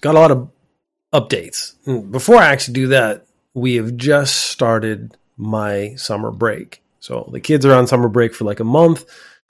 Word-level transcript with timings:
Got 0.00 0.14
a 0.14 0.18
lot 0.18 0.30
of 0.30 0.50
updates. 1.12 1.74
Before 2.10 2.36
I 2.36 2.46
actually 2.46 2.74
do 2.74 2.88
that, 2.88 3.26
we 3.54 3.76
have 3.76 3.96
just 3.96 4.50
started 4.50 5.16
my 5.36 5.94
summer 5.96 6.30
break. 6.30 6.82
So 7.00 7.28
the 7.32 7.40
kids 7.40 7.64
are 7.66 7.74
on 7.74 7.86
summer 7.86 8.08
break 8.08 8.34
for 8.34 8.44
like 8.44 8.60
a 8.60 8.64
month. 8.64 9.04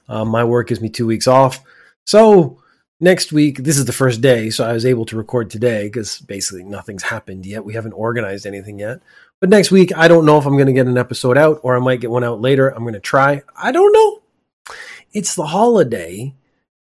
Uh, 0.09 0.25
my 0.25 0.45
work 0.45 0.69
gives 0.69 0.81
me 0.81 0.89
two 0.89 1.07
weeks 1.07 1.27
off. 1.27 1.63
So 2.07 2.63
next 3.01 3.33
week, 3.33 3.59
this 3.59 3.77
is 3.77 3.85
the 3.85 3.93
first 3.93 4.21
day, 4.21 4.51
so 4.51 4.65
I 4.65 4.73
was 4.73 4.87
able 4.87 5.05
to 5.07 5.17
record 5.17 5.51
today 5.51 5.85
because 5.85 6.21
basically 6.21 6.65
nothing's 6.65 7.03
happened 7.03 7.47
yet. 7.47 7.65
We 7.65 7.75
haven't 7.75 7.93
organized 7.93 8.47
anything 8.47 8.79
yet. 8.79 9.01
But 9.41 9.51
next 9.51 9.71
week, 9.71 9.97
I 9.97 10.09
don't 10.09 10.27
know 10.27 10.39
if 10.39 10.47
I'm 10.47 10.55
going 10.55 10.67
to 10.67 10.73
get 10.73 10.87
an 10.87 10.99
episode 10.99 11.39
out 11.39 11.61
or 11.63 11.77
I 11.77 11.81
might 11.81 12.01
get 12.01 12.11
one 12.11 12.25
out 12.25 12.41
later. 12.41 12.69
I'm 12.69 12.83
going 12.83 12.95
to 12.95 13.01
try. 13.01 13.43
I 13.57 13.73
don't 13.73 13.93
know. 13.93 14.23
It's 15.13 15.35
the 15.35 15.47
holiday 15.47 16.35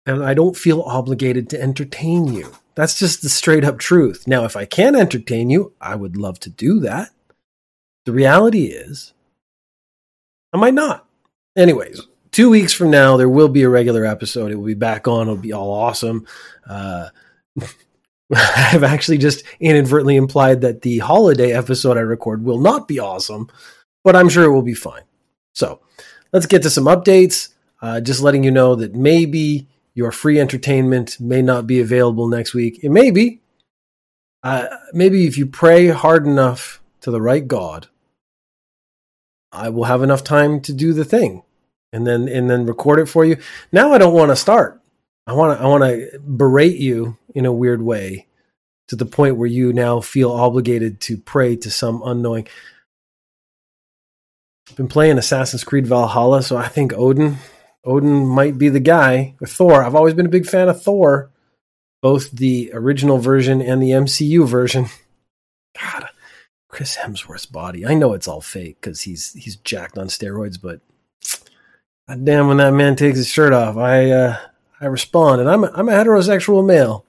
and 0.07 0.25
I 0.25 0.35
don't 0.35 0.57
feel 0.57 0.83
obligated 0.83 1.51
to 1.51 1.61
entertain 1.61 2.33
you. 2.33 2.53
That's 2.77 2.99
just 2.99 3.23
the 3.23 3.31
straight 3.31 3.65
up 3.65 3.79
truth. 3.79 4.29
Now, 4.29 4.45
if 4.45 4.55
I 4.55 4.67
can 4.67 4.95
entertain 4.95 5.49
you, 5.49 5.73
I 5.81 5.97
would 5.97 6.17
love 6.17 6.39
to 6.41 6.51
do 6.51 6.81
that. 6.81 7.11
The 8.05 8.13
reality 8.13 8.67
is, 8.67 9.15
I 10.53 10.59
might 10.59 10.75
not. 10.75 11.07
Anyways, 11.57 12.03
two 12.31 12.51
weeks 12.51 12.75
from 12.75 12.91
now, 12.91 13.17
there 13.17 13.31
will 13.31 13.49
be 13.49 13.63
a 13.63 13.69
regular 13.69 14.05
episode. 14.05 14.53
It 14.53 14.57
will 14.57 14.67
be 14.67 14.75
back 14.75 15.09
on. 15.09 15.23
It'll 15.23 15.37
be 15.37 15.55
all 15.55 15.73
awesome. 15.73 16.27
Uh, 16.69 17.09
I've 18.35 18.85
actually 18.85 19.19
just 19.19 19.43
inadvertently 19.59 20.17
implied 20.17 20.61
that 20.61 20.83
the 20.83 20.99
holiday 20.99 21.53
episode 21.53 21.97
I 21.97 22.01
record 22.01 22.45
will 22.45 22.61
not 22.61 22.87
be 22.87 22.99
awesome, 22.99 23.49
but 24.05 24.15
I'm 24.15 24.29
sure 24.29 24.45
it 24.45 24.53
will 24.53 24.63
be 24.63 24.75
fine. 24.75 25.03
So 25.55 25.81
let's 26.33 26.47
get 26.47 26.63
to 26.63 26.71
some 26.71 26.85
updates. 26.85 27.55
Uh, 27.81 28.01
just 28.01 28.21
letting 28.21 28.45
you 28.45 28.51
know 28.51 28.75
that 28.75 28.95
maybe 28.95 29.67
your 29.97 30.13
free 30.13 30.39
entertainment 30.39 31.19
may 31.19 31.41
not 31.41 31.67
be 31.67 31.81
available 31.81 32.29
next 32.29 32.53
week. 32.53 32.85
It 32.85 32.91
may 32.91 33.11
be. 33.11 33.41
Uh, 34.43 34.67
maybe 34.93 35.27
if 35.27 35.39
you 35.39 35.47
pray 35.47 35.89
hard 35.89 36.27
enough 36.27 36.81
to 37.01 37.11
the 37.11 37.21
right 37.21 37.49
God, 37.49 37.89
I 39.51 39.71
will 39.71 39.85
have 39.85 40.03
enough 40.03 40.23
time 40.23 40.61
to 40.61 40.75
do 40.75 40.93
the 40.93 41.05
thing 41.05 41.43
and 41.95 42.07
then 42.07 42.29
and 42.29 42.51
then 42.51 42.67
record 42.67 42.99
it 42.99 43.07
for 43.07 43.25
you. 43.25 43.39
Now 43.73 43.95
I 43.95 43.99
don't 43.99 44.13
want 44.13 44.31
to 44.31 44.37
start. 44.37 44.83
I 45.27 45.33
want 45.33 45.59
to 45.59 45.65
I 45.65 45.67
want 45.67 45.83
to 45.83 46.19
berate 46.19 46.77
you 46.77 47.17
in 47.35 47.47
a 47.47 47.53
weird 47.53 47.81
way 47.81 48.27
to 48.89 48.97
the 48.97 49.07
point 49.07 49.39
where 49.39 49.49
you 49.49 49.73
now 49.73 50.01
feel 50.01 50.31
obligated 50.31 51.01
to 51.03 51.17
pray 51.17 51.57
to 51.57 51.71
some 51.71 52.03
unknowing. 52.05 52.47
I've 54.69 54.77
been 54.77 54.89
playing 54.89 55.17
Assassin's 55.17 55.65
Creed 55.65 55.87
Valhalla, 55.87 56.43
so 56.43 56.59
I 56.59 56.69
think 56.69 56.93
Odin 56.93 57.39
Odin 57.87 58.27
might 58.27 58.59
be 58.59 58.69
the 58.69 58.81
guy. 58.81 59.35
With 59.41 59.53
Thor, 59.53 59.83
I've 59.83 59.95
always 59.95 60.15
been 60.15 60.27
a 60.27 60.31
big 60.31 60.47
fan 60.47 60.69
of 60.69 60.83
Thor, 60.83 61.31
both 62.03 62.31
the 62.33 62.71
original 62.75 63.19
version 63.19 63.63
and 63.63 63.81
the 63.81 63.91
MCU 63.91 64.47
version. 64.47 64.87
God, 65.81 66.09
Chris 66.69 66.97
Hemsworth's 66.97 67.47
body. 67.47 67.87
I 67.87 67.95
know 67.95 68.13
it's 68.13 68.29
all 68.29 68.41
fake 68.41 68.79
because 68.81 69.03
he's 69.03 69.33
he's 69.35 69.57
jacked 69.57 69.97
on 69.97 70.09
steroids, 70.09 70.61
but 70.61 70.81
God 72.09 72.25
damn, 72.25 72.49
when 72.49 72.57
that 72.59 72.73
man 72.73 72.97
takes 72.97 73.19
his 73.19 73.29
shirt 73.29 73.53
off, 73.53 73.77
I 73.77 74.11
uh, 74.11 74.37
I 74.81 74.87
respond, 74.87 75.41
and 75.41 75.49
I'm 75.49 75.65
a, 75.65 75.71
I'm 75.73 75.89
a 75.89 75.93
heterosexual 75.93 76.67
male. 76.67 77.05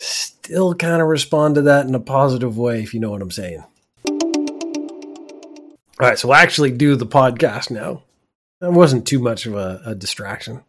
Still 0.00 0.74
kind 0.74 1.02
of 1.02 1.08
respond 1.08 1.56
to 1.56 1.62
that 1.62 1.86
in 1.86 1.94
a 1.94 2.00
positive 2.00 2.56
way, 2.56 2.82
if 2.82 2.94
you 2.94 3.00
know 3.00 3.10
what 3.10 3.22
I'm 3.22 3.30
saying. 3.30 3.62
All 6.00 6.06
right, 6.08 6.18
so 6.18 6.28
we'll 6.28 6.36
actually 6.36 6.70
do 6.70 6.96
the 6.96 7.06
podcast 7.06 7.70
now. 7.70 8.02
That 8.60 8.72
wasn't 8.72 9.06
too 9.06 9.18
much 9.18 9.46
of 9.46 9.54
a, 9.54 9.80
a 9.86 9.94
distraction. 9.94 10.62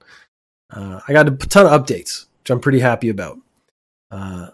Uh, 0.70 1.02
I 1.08 1.14
got 1.14 1.28
a 1.28 1.32
ton 1.32 1.66
of 1.66 1.72
updates, 1.72 2.26
which 2.40 2.50
I'm 2.50 2.62
pretty 2.62 2.80
happy 2.80 3.10
about. 3.10 3.38
Uh, 4.10 4.48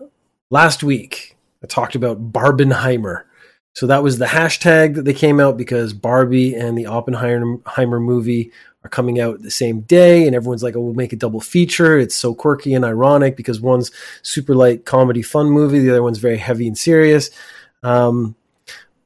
last 0.50 0.84
week, 0.84 1.36
I 1.64 1.68
talked 1.68 1.96
about 1.96 2.32
Barbenheimer. 2.32 3.24
So 3.76 3.86
that 3.88 4.02
was 4.02 4.18
the 4.18 4.26
hashtag 4.26 4.96
that 4.96 5.06
they 5.06 5.14
came 5.14 5.40
out 5.40 5.56
because 5.56 5.94
Barbie 5.94 6.56
and 6.56 6.76
the 6.76 6.88
Oppenheimer 6.88 8.00
movie 8.00 8.52
are 8.84 8.90
coming 8.90 9.20
out 9.20 9.44
the 9.44 9.52
same 9.52 9.82
day, 9.82 10.26
and 10.26 10.36
everyone's 10.36 10.64
like, 10.64 10.76
"Oh, 10.76 10.82
we'll 10.82 10.94
make 10.96 11.14
a 11.14 11.18
double 11.18 11.42
feature." 11.42 12.00
It's 12.00 12.16
so 12.16 12.34
quirky 12.34 12.74
and 12.74 12.84
ironic 12.84 13.36
because 13.36 13.62
one's 13.62 13.92
super 14.24 14.56
light 14.56 14.86
comedy 14.86 15.22
fun 15.22 15.50
movie, 15.52 15.80
the 15.80 15.92
other 15.92 16.02
one's 16.02 16.18
very 16.18 16.38
heavy 16.38 16.68
and 16.68 16.78
serious. 16.78 17.30
Um, 17.84 18.36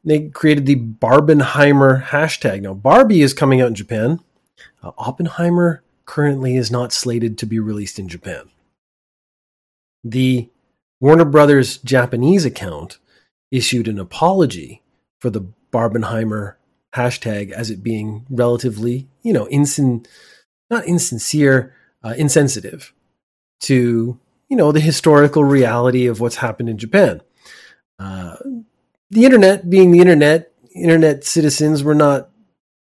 they 0.03 0.29
created 0.29 0.65
the 0.65 0.75
Barbenheimer 0.75 2.03
hashtag. 2.03 2.61
Now, 2.61 2.73
Barbie 2.73 3.21
is 3.21 3.33
coming 3.33 3.61
out 3.61 3.67
in 3.67 3.75
Japan. 3.75 4.19
Uh, 4.81 4.91
Oppenheimer 4.97 5.83
currently 6.05 6.55
is 6.55 6.71
not 6.71 6.91
slated 6.91 7.37
to 7.37 7.45
be 7.45 7.59
released 7.59 7.99
in 7.99 8.07
Japan. 8.07 8.49
The 10.03 10.49
Warner 10.99 11.25
Brothers 11.25 11.77
Japanese 11.77 12.45
account 12.45 12.97
issued 13.51 13.87
an 13.87 13.99
apology 13.99 14.81
for 15.19 15.29
the 15.29 15.45
Barbenheimer 15.71 16.55
hashtag 16.95 17.51
as 17.51 17.69
it 17.69 17.83
being 17.83 18.25
relatively, 18.29 19.07
you 19.21 19.33
know, 19.33 19.45
insin, 19.45 20.05
not 20.69 20.85
insincere, 20.85 21.73
uh, 22.03 22.13
insensitive 22.17 22.93
to, 23.61 24.19
you 24.49 24.57
know, 24.57 24.71
the 24.71 24.79
historical 24.79 25.43
reality 25.43 26.07
of 26.07 26.19
what's 26.19 26.37
happened 26.37 26.69
in 26.69 26.77
Japan. 26.77 27.21
Uh, 27.99 28.35
the 29.11 29.25
internet 29.25 29.69
being 29.69 29.91
the 29.91 29.99
internet, 29.99 30.51
internet 30.73 31.23
citizens 31.23 31.83
were 31.83 31.95
not 31.95 32.29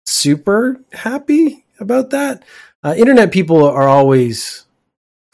super 0.07 0.81
happy 0.93 1.65
about 1.81 2.11
that. 2.11 2.45
Uh, 2.83 2.95
internet 2.97 3.33
people 3.33 3.65
are 3.65 3.89
always 3.89 4.65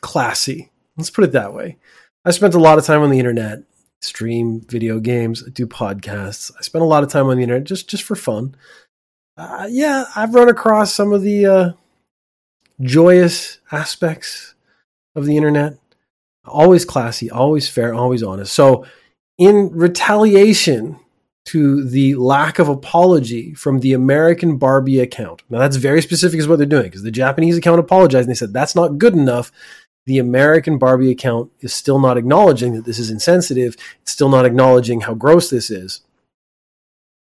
classy. 0.00 0.70
Let's 0.96 1.10
put 1.10 1.24
it 1.24 1.32
that 1.32 1.54
way. 1.54 1.76
I 2.24 2.30
spent 2.30 2.54
a 2.54 2.58
lot 2.58 2.78
of 2.78 2.84
time 2.84 3.02
on 3.02 3.10
the 3.10 3.18
internet, 3.18 3.62
stream 4.00 4.62
video 4.62 4.98
games, 4.98 5.42
do 5.42 5.66
podcasts. 5.66 6.50
I 6.58 6.62
spent 6.62 6.82
a 6.82 6.88
lot 6.88 7.02
of 7.02 7.10
time 7.10 7.26
on 7.26 7.36
the 7.36 7.42
internet 7.42 7.64
just 7.64 7.88
just 7.88 8.02
for 8.02 8.16
fun. 8.16 8.56
Uh, 9.36 9.68
yeah, 9.70 10.06
I've 10.16 10.34
run 10.34 10.48
across 10.48 10.92
some 10.92 11.12
of 11.12 11.22
the 11.22 11.46
uh, 11.46 11.72
joyous 12.80 13.58
aspects 13.70 14.54
of 15.14 15.26
the 15.26 15.36
internet. 15.36 15.78
Always 16.44 16.84
classy, 16.84 17.30
always 17.30 17.68
fair, 17.68 17.94
always 17.94 18.22
honest. 18.22 18.52
So 18.52 18.84
in 19.38 19.70
retaliation 19.72 20.98
to 21.46 21.82
the 21.88 22.14
lack 22.16 22.58
of 22.58 22.68
apology 22.68 23.54
from 23.54 23.80
the 23.80 23.94
American 23.94 24.58
Barbie 24.58 25.00
account. 25.00 25.42
Now, 25.48 25.58
that's 25.58 25.76
very 25.76 26.02
specific, 26.02 26.38
is 26.38 26.46
what 26.46 26.56
they're 26.58 26.66
doing, 26.66 26.84
because 26.84 27.02
the 27.02 27.10
Japanese 27.10 27.56
account 27.56 27.80
apologized 27.80 28.28
and 28.28 28.30
they 28.30 28.38
said 28.38 28.52
that's 28.52 28.74
not 28.74 28.98
good 28.98 29.14
enough. 29.14 29.50
The 30.04 30.18
American 30.18 30.76
Barbie 30.76 31.10
account 31.10 31.50
is 31.60 31.72
still 31.72 31.98
not 31.98 32.18
acknowledging 32.18 32.74
that 32.74 32.84
this 32.84 32.98
is 32.98 33.10
insensitive. 33.10 33.76
It's 34.02 34.12
still 34.12 34.28
not 34.28 34.44
acknowledging 34.44 35.02
how 35.02 35.14
gross 35.14 35.48
this 35.48 35.70
is. 35.70 36.02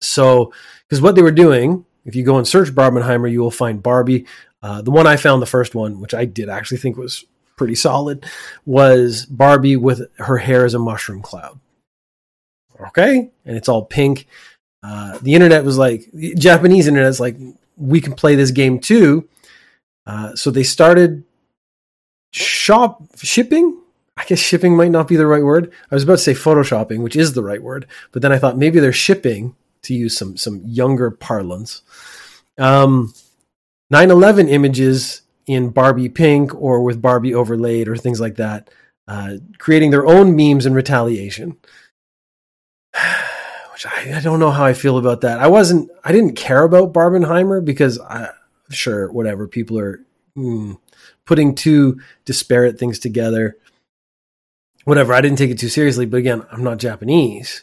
So, 0.01 0.53
because 0.89 1.01
what 1.01 1.17
they 1.17 1.23
were 1.23 1.33
doing, 1.33 1.85
if 2.05 2.15
you 2.15 2.25
go 2.25 2.39
and 2.39 2.47
search 2.47 2.71
Barbenheimer, 2.71 3.31
you 3.31 3.41
will 3.41 3.51
find 3.51 3.83
Barbie. 3.83 4.27
Uh, 4.63 4.83
the 4.83 4.91
one 4.93 5.09
I 5.09 5.17
found, 5.17 5.43
the 5.43 5.47
first 5.47 5.75
one, 5.75 5.99
which 5.99 6.15
I 6.15 6.27
did 6.27 6.49
actually 6.49 6.79
think 6.79 6.97
was 6.97 7.25
pretty 7.57 7.75
solid, 7.75 8.25
was 8.67 9.27
Barbie 9.27 9.77
with 9.77 10.03
her 10.19 10.39
hair 10.39 10.65
as 10.65 10.75
a 10.75 10.79
mushroom 10.79 11.23
cloud 11.23 11.59
okay, 12.89 13.31
and 13.45 13.57
it's 13.57 13.69
all 13.69 13.85
pink. 13.85 14.27
Uh, 14.83 15.19
the 15.23 15.35
internet 15.35 15.65
was 15.65 15.79
like 15.79 16.09
Japanese 16.37 16.89
internet's 16.89 17.21
like 17.21 17.37
we 17.77 18.01
can 18.01 18.15
play 18.15 18.35
this 18.35 18.51
game 18.51 18.79
too. 18.79 19.29
Uh, 20.07 20.35
so 20.35 20.51
they 20.51 20.65
started 20.65 21.25
shop 22.33 23.03
shipping. 23.17 23.79
I 24.17 24.25
guess 24.25 24.39
shipping 24.39 24.77
might 24.77 24.91
not 24.91 25.09
be 25.09 25.17
the 25.17 25.27
right 25.27 25.43
word. 25.43 25.73
I 25.91 25.95
was 25.95 26.03
about 26.03 26.15
to 26.15 26.19
say 26.19 26.35
photoshopping, 26.35 27.03
which 27.03 27.17
is 27.17 27.33
the 27.33 27.43
right 27.43 27.63
word, 27.63 27.87
but 28.11 28.23
then 28.23 28.33
I 28.33 28.39
thought 28.39 28.59
maybe 28.59 28.81
they're 28.81 28.93
shipping 28.93 29.57
to 29.83 29.95
use 29.95 30.17
some 30.17 30.37
some 30.37 30.63
younger 30.65 31.11
parlance. 31.11 31.83
Um, 32.59 33.15
9/11 33.93 34.49
images 34.49 35.23
in 35.47 35.71
Barbie 35.71 36.09
pink 36.09 36.55
or 36.55 36.83
with 36.83 37.03
Barbie 37.03 37.35
overlaid 37.35 37.89
or 37.89 37.97
things 37.97 38.21
like 38.21 38.37
that, 38.37 38.71
uh, 39.09 39.35
creating 39.59 39.91
their 39.91 40.07
own 40.07 40.37
memes 40.37 40.67
in 40.67 40.75
retaliation 40.75 41.57
which 43.83 43.93
I, 43.93 44.19
I, 44.19 44.21
don't 44.21 44.41
know 44.41 44.51
how 44.51 44.65
I 44.65 44.73
feel 44.73 44.99
about 44.99 45.23
that. 45.23 45.39
I 45.39 45.49
wasn't, 45.49 45.91
I 46.05 46.13
didn't 46.13 46.35
care 46.35 46.65
about 46.65 46.93
Barbenheimer 46.93 47.65
because 47.65 47.99
I, 48.01 48.31
sure, 48.71 49.11
whatever, 49.11 49.49
people 49.49 49.79
are 49.79 50.01
mm, 50.37 50.79
putting 51.27 51.55
two 51.55 52.01
disparate 52.25 52.79
things 52.79 52.99
together. 52.99 53.57
Whatever, 54.85 55.13
I 55.13 55.21
didn't 55.21 55.39
take 55.39 55.51
it 55.51 55.59
too 55.59 55.69
seriously, 55.69 56.07
but 56.07 56.19
again, 56.19 56.45
I'm 56.51 56.65
not 56.65 56.79
Japanese. 56.79 57.63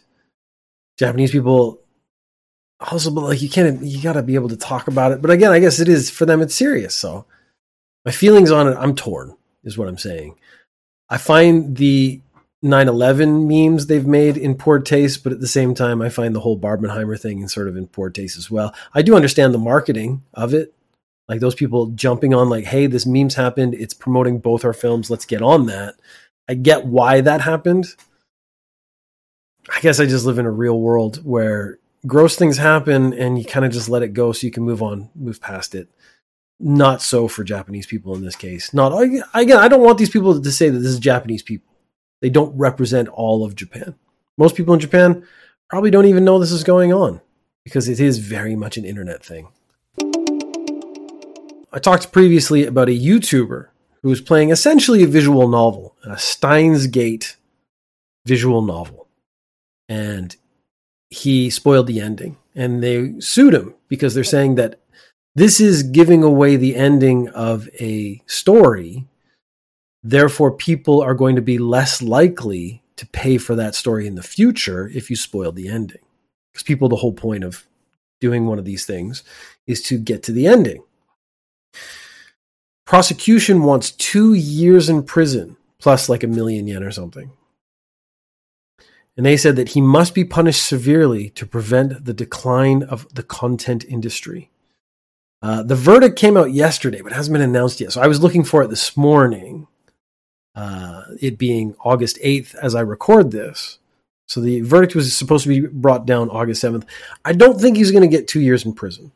Japanese 0.97 1.31
people 1.31 1.79
also, 2.79 3.11
but 3.11 3.21
like 3.21 3.41
you 3.41 3.49
can't, 3.49 3.83
you 3.83 4.01
got 4.01 4.13
to 4.13 4.23
be 4.23 4.35
able 4.35 4.49
to 4.49 4.57
talk 4.57 4.87
about 4.87 5.11
it. 5.11 5.21
But 5.21 5.31
again, 5.31 5.51
I 5.51 5.59
guess 5.59 5.79
it 5.79 5.89
is 5.89 6.09
for 6.09 6.25
them. 6.25 6.41
It's 6.41 6.55
serious. 6.55 6.95
So 6.95 7.25
my 8.05 8.11
feelings 8.11 8.51
on 8.51 8.67
it, 8.67 8.77
I'm 8.77 8.95
torn, 8.95 9.35
is 9.63 9.77
what 9.77 9.87
I'm 9.87 9.97
saying. 9.97 10.35
I 11.09 11.17
find 11.17 11.75
the 11.75 12.21
9/11 12.63 13.47
memes 13.47 13.87
they've 13.87 14.05
made 14.05 14.35
in 14.37 14.55
poor 14.55 14.79
taste, 14.79 15.23
but 15.23 15.31
at 15.31 15.39
the 15.39 15.47
same 15.47 15.73
time, 15.73 16.01
I 16.01 16.09
find 16.09 16.35
the 16.35 16.41
whole 16.41 16.59
Barbenheimer 16.59 17.19
thing 17.19 17.39
in 17.41 17.47
sort 17.47 17.67
of 17.67 17.77
in 17.77 17.87
poor 17.87 18.09
taste 18.09 18.37
as 18.37 18.51
well. 18.51 18.73
I 18.93 19.01
do 19.01 19.15
understand 19.15 19.53
the 19.53 19.59
marketing 19.59 20.23
of 20.33 20.53
it, 20.53 20.73
like 21.27 21.39
those 21.39 21.55
people 21.55 21.87
jumping 21.87 22.33
on, 22.33 22.49
like, 22.49 22.65
"Hey, 22.65 22.87
this 22.87 23.05
memes 23.05 23.35
happened. 23.35 23.75
It's 23.75 23.93
promoting 23.93 24.39
both 24.39 24.65
our 24.65 24.73
films. 24.73 25.09
Let's 25.09 25.25
get 25.25 25.41
on 25.41 25.67
that." 25.67 25.95
I 26.49 26.55
get 26.55 26.85
why 26.85 27.21
that 27.21 27.41
happened. 27.41 27.95
I 29.73 29.79
guess 29.81 29.99
I 29.99 30.05
just 30.05 30.25
live 30.25 30.39
in 30.39 30.47
a 30.47 30.51
real 30.51 30.79
world 30.79 31.23
where 31.23 31.77
gross 32.07 32.35
things 32.35 32.57
happen 32.57 33.13
and 33.13 33.37
you 33.37 33.45
kind 33.45 33.65
of 33.65 33.71
just 33.71 33.87
let 33.87 34.01
it 34.01 34.13
go 34.13 34.31
so 34.31 34.47
you 34.47 34.51
can 34.51 34.63
move 34.63 34.81
on, 34.81 35.09
move 35.15 35.39
past 35.39 35.75
it. 35.75 35.89
Not 36.59 37.01
so 37.01 37.27
for 37.27 37.43
Japanese 37.43 37.85
people 37.85 38.15
in 38.15 38.23
this 38.23 38.35
case. 38.35 38.73
Not 38.73 38.99
again, 38.99 39.57
I 39.57 39.67
don't 39.67 39.83
want 39.83 39.97
these 39.97 40.09
people 40.09 40.41
to 40.41 40.51
say 40.51 40.69
that 40.69 40.79
this 40.79 40.91
is 40.91 40.99
Japanese 40.99 41.43
people. 41.43 41.71
They 42.21 42.29
don't 42.29 42.57
represent 42.57 43.07
all 43.09 43.45
of 43.45 43.55
Japan. 43.55 43.95
Most 44.37 44.55
people 44.55 44.73
in 44.73 44.79
Japan 44.79 45.25
probably 45.69 45.91
don't 45.91 46.05
even 46.05 46.25
know 46.25 46.39
this 46.39 46.51
is 46.51 46.63
going 46.63 46.93
on 46.93 47.21
because 47.63 47.87
it 47.87 47.99
is 47.99 48.19
very 48.19 48.55
much 48.55 48.77
an 48.77 48.85
internet 48.85 49.23
thing. 49.23 49.49
I 51.71 51.79
talked 51.79 52.11
previously 52.11 52.65
about 52.65 52.89
a 52.89 52.99
YouTuber 52.99 53.67
who 54.01 54.09
was 54.09 54.21
playing 54.21 54.49
essentially 54.49 55.03
a 55.03 55.07
visual 55.07 55.47
novel, 55.47 55.95
a 56.03 56.17
Steins 56.17 56.87
Gate 56.87 57.35
visual 58.25 58.61
novel. 58.61 59.07
And 59.87 60.35
he 61.09 61.49
spoiled 61.49 61.87
the 61.87 61.99
ending 61.99 62.37
and 62.55 62.83
they 62.83 63.19
sued 63.19 63.53
him 63.53 63.75
because 63.87 64.13
they're 64.13 64.23
saying 64.23 64.55
that 64.55 64.79
this 65.35 65.59
is 65.59 65.83
giving 65.83 66.23
away 66.23 66.55
the 66.55 66.75
ending 66.75 67.29
of 67.29 67.69
a 67.79 68.21
story. 68.25 69.07
Therefore, 70.03 70.51
people 70.51 71.01
are 71.01 71.13
going 71.13 71.35
to 71.35 71.41
be 71.41 71.57
less 71.57 72.01
likely 72.01 72.83
to 72.95 73.05
pay 73.07 73.37
for 73.37 73.55
that 73.55 73.75
story 73.75 74.07
in 74.07 74.15
the 74.15 74.23
future 74.23 74.89
if 74.93 75.09
you 75.09 75.15
spoil 75.15 75.51
the 75.51 75.67
ending. 75.67 76.01
Because 76.51 76.63
people, 76.63 76.89
the 76.89 76.97
whole 76.97 77.13
point 77.13 77.43
of 77.43 77.65
doing 78.21 78.45
one 78.45 78.59
of 78.59 78.65
these 78.65 78.85
things 78.85 79.23
is 79.67 79.81
to 79.83 79.97
get 79.97 80.23
to 80.23 80.31
the 80.31 80.47
ending. 80.47 80.83
Prosecution 82.85 83.63
wants 83.63 83.91
two 83.91 84.33
years 84.33 84.89
in 84.89 85.03
prison 85.03 85.57
plus 85.79 86.09
like 86.09 86.23
a 86.23 86.27
million 86.27 86.67
yen 86.67 86.83
or 86.83 86.91
something 86.91 87.31
and 89.19 89.25
they 89.25 89.35
said 89.35 89.57
that 89.57 89.67
he 89.67 89.81
must 89.81 90.15
be 90.15 90.23
punished 90.23 90.65
severely 90.65 91.29
to 91.31 91.45
prevent 91.45 92.05
the 92.05 92.13
decline 92.13 92.83
of 92.83 93.05
the 93.13 93.21
content 93.21 93.83
industry. 93.83 94.49
Uh, 95.41 95.61
the 95.61 95.75
verdict 95.75 96.17
came 96.17 96.37
out 96.37 96.53
yesterday, 96.53 97.01
but 97.01 97.11
hasn't 97.11 97.33
been 97.33 97.41
announced 97.41 97.81
yet. 97.81 97.91
So 97.91 97.99
I 97.99 98.07
was 98.07 98.21
looking 98.21 98.45
for 98.45 98.63
it 98.63 98.69
this 98.69 98.95
morning, 98.95 99.67
uh, 100.59 101.03
it 101.21 101.37
being 101.37 101.73
August 101.85 102.19
8th 102.21 102.53
as 102.55 102.75
I 102.75 102.81
record 102.81 103.31
this. 103.31 103.79
So 104.27 104.41
the 104.41 104.59
verdict 104.59 104.93
was 104.93 105.15
supposed 105.15 105.43
to 105.43 105.49
be 105.49 105.65
brought 105.65 106.05
down 106.05 106.29
August 106.29 106.61
7th. 106.61 106.83
I 107.23 107.31
don't 107.31 107.61
think 107.61 107.77
he's 107.77 107.91
going 107.91 108.01
to 108.01 108.09
get 108.09 108.27
two 108.27 108.41
years 108.41 108.65
in 108.65 108.73
prison, 108.73 109.13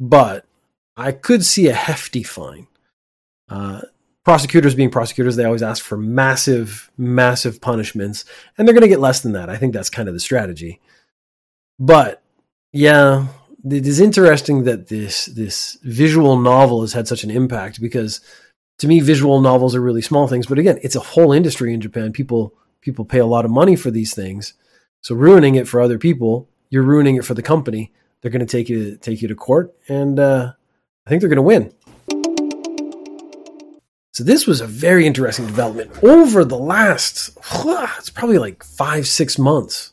but 0.00 0.44
I 0.96 1.12
could 1.12 1.44
see 1.44 1.68
a 1.68 1.72
hefty 1.72 2.24
fine. 2.24 2.66
Uh, 3.48 3.82
prosecutors 4.24 4.74
being 4.74 4.90
prosecutors, 4.90 5.36
they 5.36 5.44
always 5.44 5.62
ask 5.62 5.84
for 5.84 5.96
massive, 5.96 6.90
massive 6.98 7.60
punishments, 7.60 8.24
and 8.58 8.66
they're 8.66 8.74
going 8.74 8.82
to 8.82 8.88
get 8.88 8.98
less 8.98 9.20
than 9.20 9.34
that. 9.34 9.48
I 9.48 9.56
think 9.56 9.72
that's 9.72 9.88
kind 9.88 10.08
of 10.08 10.14
the 10.14 10.20
strategy. 10.20 10.80
But 11.78 12.24
yeah, 12.72 13.28
it 13.64 13.86
is 13.86 14.00
interesting 14.00 14.64
that 14.64 14.88
this 14.88 15.26
this 15.26 15.78
visual 15.84 16.36
novel 16.36 16.80
has 16.80 16.92
had 16.92 17.06
such 17.06 17.22
an 17.22 17.30
impact 17.30 17.80
because 17.80 18.20
to 18.78 18.88
me, 18.88 19.00
visual 19.00 19.40
novels 19.40 19.74
are 19.74 19.80
really 19.80 20.02
small 20.02 20.28
things. 20.28 20.46
But 20.46 20.58
again, 20.58 20.78
it's 20.82 20.96
a 20.96 21.00
whole 21.00 21.32
industry 21.32 21.72
in 21.72 21.80
Japan. 21.80 22.12
People 22.12 22.54
people 22.80 23.04
pay 23.04 23.18
a 23.18 23.26
lot 23.26 23.44
of 23.44 23.50
money 23.50 23.76
for 23.76 23.90
these 23.90 24.14
things. 24.14 24.54
So 25.00 25.14
ruining 25.14 25.54
it 25.54 25.68
for 25.68 25.80
other 25.80 25.98
people, 25.98 26.48
you're 26.70 26.82
ruining 26.82 27.16
it 27.16 27.24
for 27.24 27.34
the 27.34 27.42
company. 27.42 27.92
They're 28.20 28.30
going 28.30 28.46
to 28.46 28.46
take 28.46 28.68
you 28.68 28.96
take 28.96 29.22
you 29.22 29.28
to 29.28 29.34
court, 29.34 29.74
and 29.88 30.18
uh, 30.18 30.52
I 31.06 31.10
think 31.10 31.20
they're 31.20 31.28
going 31.28 31.36
to 31.36 31.42
win. 31.42 31.72
So 34.16 34.24
this 34.24 34.46
was 34.46 34.62
a 34.62 34.66
very 34.66 35.06
interesting 35.06 35.44
development 35.44 35.90
over 36.02 36.42
the 36.42 36.56
last, 36.56 37.36
it's 37.98 38.08
probably 38.08 38.38
like 38.38 38.64
five, 38.64 39.06
six 39.06 39.38
months. 39.38 39.92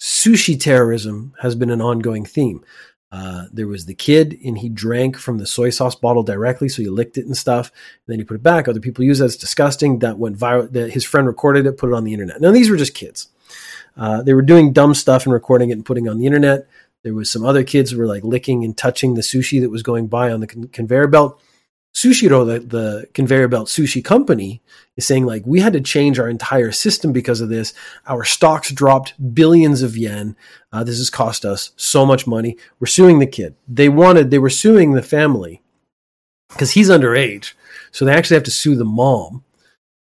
Sushi 0.00 0.58
terrorism 0.58 1.34
has 1.40 1.54
been 1.54 1.70
an 1.70 1.80
ongoing 1.80 2.24
theme. 2.24 2.64
Uh, 3.12 3.46
there 3.52 3.66
was 3.66 3.86
the 3.86 3.94
kid, 3.94 4.38
and 4.44 4.58
he 4.58 4.68
drank 4.68 5.16
from 5.16 5.38
the 5.38 5.46
soy 5.46 5.70
sauce 5.70 5.96
bottle 5.96 6.22
directly, 6.22 6.68
so 6.68 6.80
he 6.80 6.88
licked 6.88 7.18
it 7.18 7.26
and 7.26 7.36
stuff. 7.36 7.70
And 7.70 8.12
then 8.12 8.18
he 8.20 8.24
put 8.24 8.36
it 8.36 8.42
back. 8.42 8.68
Other 8.68 8.80
people 8.80 9.04
use 9.04 9.18
that. 9.18 9.26
It's 9.26 9.36
disgusting. 9.36 9.98
That 9.98 10.18
went 10.18 10.38
viral. 10.38 10.70
That 10.70 10.92
his 10.92 11.04
friend 11.04 11.26
recorded 11.26 11.66
it, 11.66 11.76
put 11.76 11.90
it 11.90 11.94
on 11.94 12.04
the 12.04 12.12
internet. 12.12 12.40
Now 12.40 12.52
these 12.52 12.70
were 12.70 12.76
just 12.76 12.94
kids. 12.94 13.28
Uh, 13.96 14.22
they 14.22 14.34
were 14.34 14.42
doing 14.42 14.72
dumb 14.72 14.94
stuff 14.94 15.26
and 15.26 15.32
recording 15.32 15.70
it 15.70 15.74
and 15.74 15.84
putting 15.84 16.06
it 16.06 16.10
on 16.10 16.18
the 16.18 16.26
internet. 16.26 16.68
There 17.02 17.14
was 17.14 17.30
some 17.30 17.44
other 17.44 17.64
kids 17.64 17.90
who 17.90 17.98
were 17.98 18.06
like 18.06 18.22
licking 18.22 18.64
and 18.64 18.76
touching 18.76 19.14
the 19.14 19.22
sushi 19.22 19.60
that 19.60 19.70
was 19.70 19.82
going 19.82 20.06
by 20.06 20.30
on 20.30 20.40
the 20.40 20.46
con- 20.46 20.68
conveyor 20.68 21.08
belt. 21.08 21.42
Sushiro, 21.94 22.46
the, 22.46 22.60
the 22.60 23.06
conveyor 23.14 23.48
belt 23.48 23.68
sushi 23.68 24.04
company, 24.04 24.62
is 24.96 25.06
saying 25.06 25.26
like 25.26 25.42
we 25.44 25.60
had 25.60 25.72
to 25.72 25.80
change 25.80 26.18
our 26.18 26.28
entire 26.28 26.70
system 26.70 27.12
because 27.12 27.40
of 27.40 27.48
this. 27.48 27.74
Our 28.06 28.24
stocks 28.24 28.70
dropped 28.70 29.34
billions 29.34 29.82
of 29.82 29.96
yen. 29.96 30.36
Uh, 30.72 30.84
this 30.84 30.98
has 30.98 31.10
cost 31.10 31.44
us 31.44 31.72
so 31.76 32.06
much 32.06 32.26
money. 32.26 32.56
We're 32.78 32.86
suing 32.86 33.18
the 33.18 33.26
kid. 33.26 33.56
They 33.66 33.88
wanted, 33.88 34.30
they 34.30 34.38
were 34.38 34.50
suing 34.50 34.92
the 34.92 35.02
family 35.02 35.62
because 36.50 36.72
he's 36.72 36.90
underage, 36.90 37.54
so 37.90 38.04
they 38.04 38.14
actually 38.14 38.36
have 38.36 38.44
to 38.44 38.50
sue 38.50 38.76
the 38.76 38.84
mom 38.84 39.44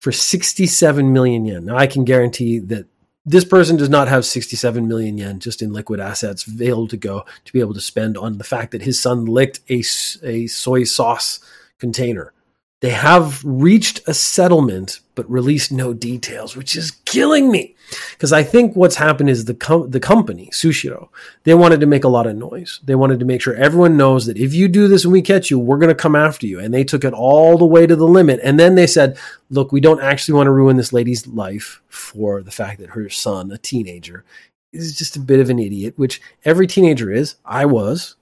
for 0.02 0.12
67 0.12 1.14
million 1.14 1.46
yen. 1.46 1.66
Now 1.66 1.78
I 1.78 1.88
can 1.88 2.04
guarantee 2.04 2.60
that 2.60 2.88
this 3.26 3.46
person 3.46 3.76
does 3.76 3.90
not 3.90 4.08
have 4.08 4.26
67 4.26 4.88
million 4.88 5.18
yen 5.18 5.40
just 5.40 5.62
in 5.62 5.74
liquid 5.74 6.00
assets 6.00 6.48
available 6.48 6.88
to 6.88 6.98
go 6.98 7.26
to 7.46 7.54
be 7.54 7.60
able 7.60 7.74
to 7.74 7.82
spend 7.82 8.18
on 8.18 8.38
the 8.38 8.44
fact 8.44 8.72
that 8.72 8.82
his 8.82 9.02
son 9.02 9.26
licked 9.26 9.60
a, 9.70 9.84
a 10.24 10.48
soy 10.48 10.84
sauce 10.84 11.40
container. 11.80 12.34
They 12.82 12.92
have 12.92 13.44
reached 13.44 14.08
a 14.08 14.14
settlement, 14.14 15.02
but 15.14 15.30
released 15.30 15.72
no 15.72 15.94
details, 15.94 16.56
which 16.56 16.78
is 16.78 16.92
killing 16.92 17.52
me. 17.52 17.76
Because 18.12 18.32
I 18.32 18.44
think 18.44 18.76
what's 18.76 18.96
happened 18.96 19.30
is 19.30 19.46
the 19.46 19.54
com- 19.54 19.90
the 19.90 20.00
company 20.00 20.50
Sushiro 20.54 21.10
they 21.44 21.54
wanted 21.56 21.80
to 21.82 21.88
make 21.88 22.04
a 22.04 22.10
lot 22.10 22.28
of 22.28 22.38
noise. 22.38 22.80
They 22.84 22.96
wanted 22.96 23.20
to 23.20 23.26
make 23.26 23.42
sure 23.42 23.56
everyone 23.56 23.98
knows 23.98 24.28
that 24.28 24.38
if 24.38 24.54
you 24.54 24.68
do 24.68 24.88
this 24.88 25.04
and 25.04 25.12
we 25.12 25.22
catch 25.22 25.50
you, 25.50 25.60
we're 25.60 25.80
going 25.80 25.90
to 25.90 25.96
come 25.96 26.16
after 26.16 26.46
you. 26.46 26.60
And 26.60 26.74
they 26.74 26.84
took 26.84 27.04
it 27.04 27.14
all 27.14 27.58
the 27.58 27.66
way 27.66 27.88
to 27.88 27.96
the 27.96 28.08
limit. 28.08 28.40
And 28.44 28.60
then 28.60 28.76
they 28.76 28.88
said, 28.88 29.18
"Look, 29.50 29.72
we 29.72 29.82
don't 29.82 30.02
actually 30.02 30.36
want 30.36 30.48
to 30.48 30.52
ruin 30.52 30.78
this 30.78 30.94
lady's 30.94 31.28
life 31.28 31.82
for 31.90 32.42
the 32.42 32.52
fact 32.52 32.80
that 32.80 32.92
her 32.92 33.10
son, 33.10 33.52
a 33.52 33.58
teenager, 33.58 34.24
is 34.72 34.96
just 34.96 35.18
a 35.18 35.20
bit 35.20 35.40
of 35.40 35.50
an 35.50 35.60
idiot." 35.60 35.96
Which 35.98 36.22
every 36.46 36.68
teenager 36.68 37.12
is. 37.12 37.36
I 37.44 37.66
was 37.66 38.16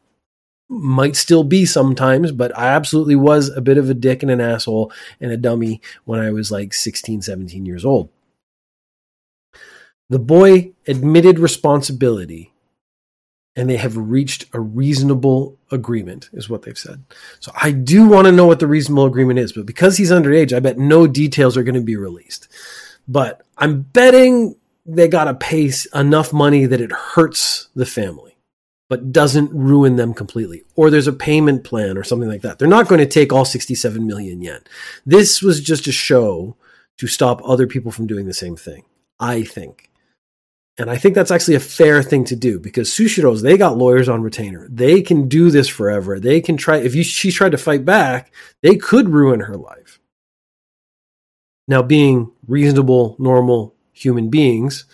might 0.70 1.16
still 1.16 1.44
be 1.44 1.66
sometimes, 1.66 2.32
but 2.32 2.58
I 2.58 2.68
absolutely 2.68 3.16
was 3.16 3.50
a 3.50 3.62
bit 3.62 3.78
of 3.78 3.90
a 3.90 3.94
dick 3.94 4.22
and 4.22 4.32
an 4.32 4.42
asshole 4.42 4.92
and 5.22 5.32
a 5.32 5.38
dummy 5.38 5.82
when 6.06 6.20
I 6.20 6.32
was 6.32 6.52
like 6.52 6.74
16, 6.74 7.22
17 7.22 7.66
years 7.66 7.86
old. 7.86 8.10
The 10.10 10.20
boy 10.20 10.72
admitted 10.88 11.40
responsibility 11.40 12.54
and 13.56 13.70
they 13.70 13.78
have 13.78 13.98
reached 13.98 14.46
a 14.54 14.60
reasonable 14.60 15.58
agreement, 15.72 16.30
is 16.32 16.48
what 16.48 16.62
they've 16.62 16.78
said. 16.78 17.04
So 17.40 17.52
I 17.60 17.72
do 17.72 18.08
want 18.08 18.26
to 18.26 18.32
know 18.32 18.46
what 18.46 18.60
the 18.60 18.68
reasonable 18.68 19.06
agreement 19.06 19.40
is, 19.40 19.52
but 19.52 19.66
because 19.66 19.98
he's 19.98 20.12
underage, 20.12 20.56
I 20.56 20.60
bet 20.60 20.78
no 20.78 21.08
details 21.08 21.58
are 21.58 21.64
going 21.64 21.76
to 21.76 21.82
be 21.82 21.96
released. 21.96 22.48
But 23.08 23.42
I'm 23.58 23.82
betting 23.82 24.56
they 24.88 25.08
got 25.08 25.26
to 25.26 25.34
pay 25.34 25.72
enough 25.94 26.32
money 26.32 26.66
that 26.66 26.82
it 26.82 26.92
hurts 26.92 27.68
the 27.76 27.86
family 27.86 28.27
but 28.90 29.12
doesn't 29.12 29.52
ruin 29.52 29.96
them 29.96 30.14
completely. 30.14 30.64
Or 30.76 30.90
there's 30.90 31.08
a 31.08 31.14
payment 31.14 31.64
plan 31.64 31.98
or 31.98 32.04
something 32.04 32.30
like 32.30 32.42
that. 32.42 32.60
They're 32.60 32.68
not 32.68 32.88
going 32.88 33.00
to 33.00 33.06
take 33.06 33.34
all 33.34 33.46
67 33.46 34.06
million 34.06 34.42
yen. 34.42 34.62
This 35.06 35.42
was 35.42 35.62
just 35.62 35.88
a 35.88 35.92
show 35.92 36.56
to 36.98 37.08
stop 37.08 37.42
other 37.44 37.68
people 37.68 37.92
from 37.92 38.08
doing 38.08 38.26
the 38.26 38.34
same 38.34 38.56
thing, 38.56 38.86
I 39.20 39.44
think. 39.44 39.92
And 40.80 40.92
I 40.92 40.98
think 40.98 41.16
that's 41.16 41.32
actually 41.32 41.56
a 41.56 41.60
fair 41.60 42.04
thing 42.04 42.24
to 42.26 42.36
do 42.36 42.60
because 42.60 42.90
Sushiro's, 42.90 43.42
they 43.42 43.58
got 43.58 43.78
lawyers 43.78 44.08
on 44.08 44.22
retainer. 44.22 44.68
They 44.70 45.02
can 45.02 45.28
do 45.28 45.50
this 45.50 45.68
forever. 45.68 46.20
They 46.20 46.40
can 46.40 46.56
try, 46.56 46.78
if 46.78 46.94
you, 46.94 47.04
she 47.04 47.32
tried 47.32 47.54
to 47.54 47.58
fight 47.58 47.84
back, 47.84 48.32
they 48.62 48.76
could 48.76 49.10
ruin 49.10 49.42
her 49.42 49.58
life. 49.58 50.00
Now, 51.68 51.82
being 51.82 52.32
reasonable, 52.48 53.16
normal 53.20 53.76
human 53.92 54.30
beings, 54.30 54.86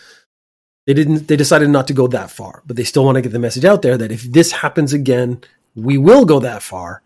they 0.86 0.94
didn't 0.94 1.28
they 1.28 1.36
decided 1.36 1.70
not 1.70 1.88
to 1.88 1.94
go 1.94 2.08
that 2.08 2.32
far 2.32 2.62
but 2.66 2.76
they 2.76 2.84
still 2.84 3.06
want 3.06 3.16
to 3.16 3.22
get 3.22 3.32
the 3.32 3.40
message 3.40 3.66
out 3.66 3.82
there 3.82 3.98
that 3.98 4.12
if 4.12 4.24
this 4.24 4.52
happens 4.52 4.94
again 4.94 5.42
we 5.76 5.98
will 5.98 6.26
go 6.26 6.40
that 6.40 6.62
far 6.62 7.02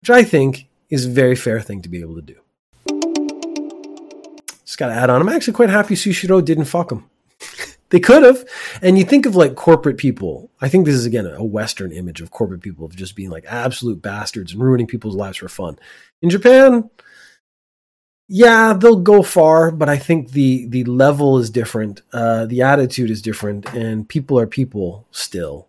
which 0.00 0.10
i 0.10 0.22
think 0.22 0.68
is 0.92 1.06
a 1.06 1.10
very 1.10 1.34
fair 1.34 1.58
thing 1.58 1.80
to 1.80 1.88
be 1.88 2.00
able 2.00 2.14
to 2.14 2.20
do. 2.20 2.36
Just 4.66 4.76
got 4.76 4.88
to 4.88 4.94
add 4.94 5.08
on. 5.08 5.22
I'm 5.22 5.28
actually 5.30 5.54
quite 5.54 5.70
happy 5.70 5.94
Sushiro 5.94 6.44
didn't 6.44 6.66
fuck 6.66 6.92
him. 6.92 7.08
they 7.88 7.98
could 7.98 8.22
have. 8.22 8.44
And 8.82 8.98
you 8.98 9.04
think 9.04 9.24
of 9.24 9.34
like 9.34 9.54
corporate 9.54 9.96
people. 9.96 10.50
I 10.60 10.68
think 10.68 10.84
this 10.84 10.94
is 10.94 11.06
again 11.06 11.26
a 11.26 11.42
Western 11.42 11.92
image 11.92 12.20
of 12.20 12.30
corporate 12.30 12.60
people 12.60 12.84
of 12.84 12.94
just 12.94 13.16
being 13.16 13.30
like 13.30 13.46
absolute 13.48 14.02
bastards 14.02 14.52
and 14.52 14.62
ruining 14.62 14.86
people's 14.86 15.16
lives 15.16 15.38
for 15.38 15.48
fun. 15.48 15.78
In 16.20 16.28
Japan, 16.28 16.90
yeah, 18.34 18.72
they'll 18.72 18.96
go 18.96 19.22
far, 19.22 19.70
but 19.70 19.90
I 19.90 19.98
think 19.98 20.30
the 20.30 20.64
the 20.64 20.84
level 20.84 21.38
is 21.38 21.50
different. 21.50 22.00
Uh, 22.14 22.46
the 22.46 22.62
attitude 22.62 23.10
is 23.10 23.20
different, 23.20 23.74
and 23.74 24.08
people 24.08 24.40
are 24.40 24.46
people 24.46 25.06
still. 25.10 25.68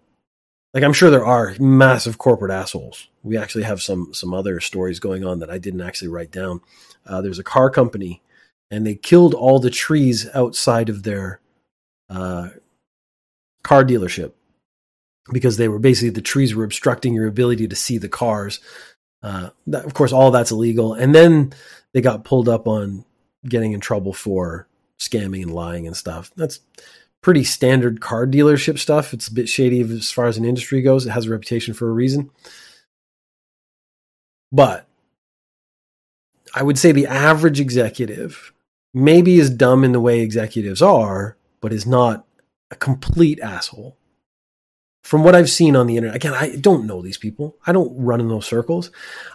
Like 0.74 0.86
I'm 0.86 0.94
sure 0.94 1.10
there 1.10 1.26
are 1.26 1.56
massive 1.60 2.18
corporate 2.18 2.54
assholes. 2.54 3.10
We 3.22 3.36
actually 3.36 3.66
have 3.66 3.82
some 3.82 4.14
some 4.14 4.34
other 4.34 4.62
stories 4.62 5.02
going 5.02 5.26
on 5.26 5.40
that 5.40 5.50
I 5.50 5.58
didn't 5.58 5.82
actually 5.82 6.08
write 6.08 6.32
down. 6.32 6.62
Uh, 7.06 7.20
there's 7.20 7.38
a 7.38 7.44
car 7.44 7.70
company, 7.70 8.22
and 8.72 8.88
they 8.88 8.96
killed 8.96 9.34
all 9.34 9.60
the 9.60 9.70
trees 9.70 10.30
outside 10.34 10.88
of 10.88 11.04
their 11.04 11.42
uh, 12.10 12.48
car 13.62 13.84
dealership 13.84 14.32
because 15.34 15.58
they 15.58 15.68
were 15.68 15.80
basically 15.80 16.12
the 16.12 16.22
trees 16.22 16.56
were 16.56 16.64
obstructing 16.64 17.14
your 17.14 17.28
ability 17.28 17.68
to 17.68 17.76
see 17.76 17.98
the 17.98 18.08
cars. 18.08 18.62
Uh, 19.24 19.50
that, 19.68 19.86
of 19.86 19.94
course, 19.94 20.12
all 20.12 20.30
that's 20.30 20.52
illegal. 20.52 20.94
And 20.94 21.16
then 21.16 21.54
they 21.94 22.02
got 22.02 22.26
pulled 22.26 22.50
up 22.50 22.68
on 22.68 23.06
getting 23.48 23.72
in 23.72 23.80
trouble 23.80 24.14
for 24.14 24.68
scamming 25.00 25.42
and 25.42 25.54
lying 25.54 25.88
and 25.88 25.96
stuff. 25.96 26.32
That's 26.36 26.60
pretty 27.22 27.46
standard 27.46 28.02
car 28.02 28.28
dealership 28.28 28.78
stuff. 28.78 29.14
It's 29.14 29.30
a 29.30 29.34
bit 29.34 29.48
shady 29.48 29.82
as 29.82 30.12
far 30.12 30.26
as 30.26 30.38
an 30.38 30.46
industry 30.46 30.82
goes. 30.82 31.06
It 31.06 31.12
has 31.12 31.26
a 31.26 31.32
reputation 31.32 31.74
for 31.74 31.90
a 31.90 31.94
reason. 31.94 32.30
But 34.52 34.86
I 36.54 36.62
would 36.62 36.78
say 36.78 36.92
the 36.92 37.08
average 37.08 37.60
executive 37.60 38.54
maybe 38.94 39.40
is 39.40 39.50
dumb 39.50 39.84
in 39.84 39.94
the 39.94 40.00
way 40.00 40.20
executives 40.20 40.82
are, 40.82 41.38
but 41.62 41.74
is 41.74 41.88
not 41.88 42.26
a 42.70 42.76
complete 42.76 43.40
asshole. 43.40 43.98
From 45.04 45.24
what 45.24 45.36
I've 45.36 45.50
seen 45.50 45.76
on 45.76 45.86
the 45.86 45.98
internet, 45.98 46.16
again, 46.16 46.34
I 46.34 46.56
don't 46.56 46.88
know 46.88 47.02
these 47.02 47.18
people. 47.18 47.58
I 47.68 47.74
don't 47.74 47.94
run 47.98 48.22
in 48.22 48.30
those 48.30 48.46
circles. 48.46 48.90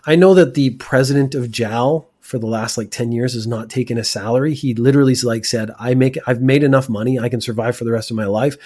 I 0.06 0.16
know 0.16 0.34
that 0.34 0.54
the 0.54 0.70
president 0.70 1.34
of 1.34 1.50
JAL 1.50 2.08
for 2.20 2.38
the 2.38 2.46
last 2.46 2.78
like 2.78 2.90
10 2.90 3.12
years 3.12 3.34
has 3.34 3.46
not 3.46 3.68
taken 3.68 3.98
a 3.98 4.04
salary. 4.04 4.54
He 4.54 4.74
literally 4.74 5.14
like 5.22 5.44
said, 5.44 5.70
I 5.78 5.94
make, 5.94 6.18
I've 6.26 6.40
made 6.40 6.62
enough 6.62 6.88
money. 6.88 7.18
I 7.18 7.28
can 7.28 7.40
survive 7.40 7.76
for 7.76 7.84
the 7.84 7.92
rest 7.92 8.10
of 8.10 8.16
my 8.16 8.24
life. 8.24 8.56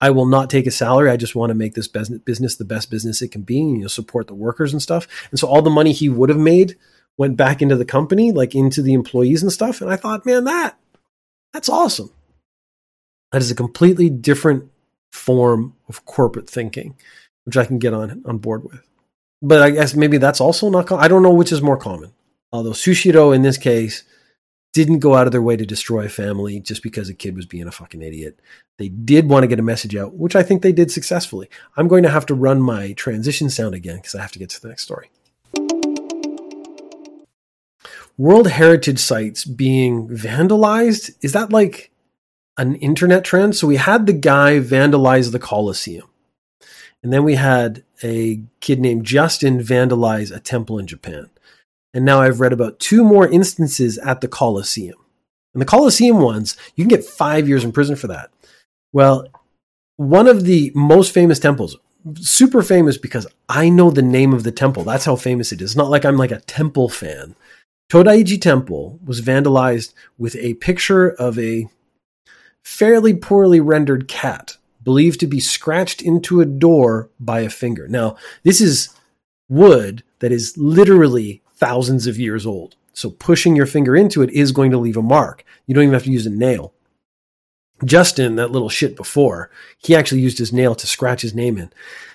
I 0.00 0.10
will 0.10 0.26
not 0.26 0.50
take 0.50 0.66
a 0.66 0.70
salary. 0.70 1.10
I 1.10 1.16
just 1.16 1.34
want 1.34 1.50
to 1.50 1.54
make 1.54 1.74
this 1.74 1.88
business 1.88 2.56
the 2.56 2.64
best 2.64 2.90
business 2.90 3.22
it 3.22 3.30
can 3.30 3.42
be 3.42 3.60
and 3.60 3.76
you 3.76 3.82
know, 3.82 3.88
support 3.88 4.26
the 4.26 4.34
workers 4.34 4.72
and 4.72 4.82
stuff. 4.82 5.06
And 5.30 5.38
so 5.38 5.46
all 5.46 5.62
the 5.62 5.70
money 5.70 5.92
he 5.92 6.08
would 6.08 6.28
have 6.28 6.38
made 6.38 6.76
went 7.16 7.36
back 7.36 7.62
into 7.62 7.76
the 7.76 7.84
company, 7.84 8.32
like 8.32 8.54
into 8.54 8.82
the 8.82 8.94
employees 8.94 9.42
and 9.42 9.52
stuff. 9.52 9.80
And 9.80 9.92
I 9.92 9.96
thought, 9.96 10.26
man, 10.26 10.44
that, 10.44 10.76
that's 11.52 11.68
awesome. 11.68 12.10
That 13.30 13.42
is 13.42 13.50
a 13.50 13.54
completely 13.54 14.10
different 14.10 14.71
form 15.12 15.74
of 15.88 16.04
corporate 16.04 16.50
thinking, 16.50 16.96
which 17.44 17.56
I 17.56 17.64
can 17.64 17.78
get 17.78 17.94
on, 17.94 18.22
on 18.26 18.38
board 18.38 18.64
with. 18.64 18.80
But 19.40 19.62
I 19.62 19.70
guess 19.70 19.94
maybe 19.94 20.18
that's 20.18 20.40
also 20.40 20.70
not, 20.70 20.90
I 20.90 21.08
don't 21.08 21.22
know 21.22 21.32
which 21.32 21.52
is 21.52 21.62
more 21.62 21.76
common. 21.76 22.12
Although 22.52 22.70
Sushiro 22.70 23.34
in 23.34 23.42
this 23.42 23.58
case 23.58 24.04
didn't 24.72 25.00
go 25.00 25.14
out 25.14 25.26
of 25.26 25.32
their 25.32 25.42
way 25.42 25.56
to 25.56 25.66
destroy 25.66 26.06
a 26.06 26.08
family 26.08 26.58
just 26.58 26.82
because 26.82 27.08
a 27.08 27.14
kid 27.14 27.36
was 27.36 27.46
being 27.46 27.66
a 27.66 27.72
fucking 27.72 28.02
idiot. 28.02 28.40
They 28.78 28.88
did 28.88 29.28
want 29.28 29.42
to 29.42 29.46
get 29.46 29.58
a 29.58 29.62
message 29.62 29.94
out, 29.94 30.14
which 30.14 30.34
I 30.34 30.42
think 30.42 30.62
they 30.62 30.72
did 30.72 30.90
successfully. 30.90 31.48
I'm 31.76 31.88
going 31.88 32.02
to 32.04 32.10
have 32.10 32.26
to 32.26 32.34
run 32.34 32.62
my 32.62 32.92
transition 32.92 33.50
sound 33.50 33.74
again 33.74 33.96
because 33.96 34.14
I 34.14 34.22
have 34.22 34.32
to 34.32 34.38
get 34.38 34.50
to 34.50 34.62
the 34.62 34.68
next 34.68 34.84
story. 34.84 35.10
World 38.18 38.48
Heritage 38.48 38.98
sites 38.98 39.44
being 39.44 40.08
vandalized, 40.08 41.14
is 41.22 41.32
that 41.32 41.52
like 41.52 41.91
an 42.56 42.76
internet 42.76 43.24
trend? 43.24 43.56
So 43.56 43.66
we 43.66 43.76
had 43.76 44.06
the 44.06 44.12
guy 44.12 44.60
vandalize 44.60 45.32
the 45.32 45.38
Colosseum. 45.38 46.08
And 47.02 47.12
then 47.12 47.24
we 47.24 47.34
had 47.34 47.82
a 48.02 48.42
kid 48.60 48.80
named 48.80 49.04
Justin 49.04 49.58
vandalize 49.60 50.34
a 50.34 50.40
temple 50.40 50.78
in 50.78 50.86
Japan. 50.86 51.30
And 51.94 52.04
now 52.04 52.20
I've 52.20 52.40
read 52.40 52.52
about 52.52 52.78
two 52.78 53.04
more 53.04 53.28
instances 53.28 53.98
at 53.98 54.20
the 54.20 54.28
Colosseum. 54.28 54.98
And 55.54 55.60
the 55.60 55.66
Colosseum 55.66 56.20
ones, 56.20 56.56
you 56.74 56.84
can 56.84 56.88
get 56.88 57.04
five 57.04 57.48
years 57.48 57.64
in 57.64 57.72
prison 57.72 57.96
for 57.96 58.06
that. 58.06 58.30
Well, 58.92 59.26
one 59.96 60.26
of 60.28 60.44
the 60.44 60.72
most 60.74 61.12
famous 61.12 61.38
temples, 61.38 61.76
super 62.14 62.62
famous 62.62 62.96
because 62.96 63.26
I 63.48 63.68
know 63.68 63.90
the 63.90 64.02
name 64.02 64.32
of 64.32 64.44
the 64.44 64.52
temple. 64.52 64.84
That's 64.84 65.04
how 65.04 65.16
famous 65.16 65.52
it 65.52 65.60
is. 65.60 65.72
It's 65.72 65.76
not 65.76 65.90
like 65.90 66.04
I'm 66.04 66.16
like 66.16 66.32
a 66.32 66.40
temple 66.40 66.88
fan. 66.88 67.34
Todaiji 67.90 68.40
Temple 68.40 68.98
was 69.04 69.20
vandalized 69.20 69.92
with 70.16 70.34
a 70.36 70.54
picture 70.54 71.10
of 71.10 71.38
a 71.38 71.68
fairly 72.62 73.14
poorly 73.14 73.60
rendered 73.60 74.08
cat, 74.08 74.56
believed 74.82 75.20
to 75.20 75.26
be 75.26 75.40
scratched 75.40 76.02
into 76.02 76.40
a 76.40 76.46
door 76.46 77.10
by 77.20 77.40
a 77.40 77.50
finger. 77.50 77.88
Now, 77.88 78.16
this 78.42 78.60
is 78.60 78.88
wood 79.48 80.02
that 80.20 80.32
is 80.32 80.56
literally 80.56 81.42
thousands 81.54 82.06
of 82.06 82.18
years 82.18 82.46
old. 82.46 82.76
So 82.92 83.10
pushing 83.10 83.56
your 83.56 83.66
finger 83.66 83.96
into 83.96 84.22
it 84.22 84.30
is 84.30 84.52
going 84.52 84.70
to 84.70 84.78
leave 84.78 84.96
a 84.96 85.02
mark. 85.02 85.44
You 85.66 85.74
don't 85.74 85.84
even 85.84 85.94
have 85.94 86.04
to 86.04 86.10
use 86.10 86.26
a 86.26 86.30
nail. 86.30 86.72
Justin, 87.84 88.36
that 88.36 88.52
little 88.52 88.68
shit 88.68 88.96
before, 88.96 89.50
he 89.78 89.94
actually 89.94 90.20
used 90.20 90.38
his 90.38 90.52
nail 90.52 90.74
to 90.74 90.86
scratch 90.86 91.22
his 91.22 91.34
name 91.34 91.58
in. 91.58 91.72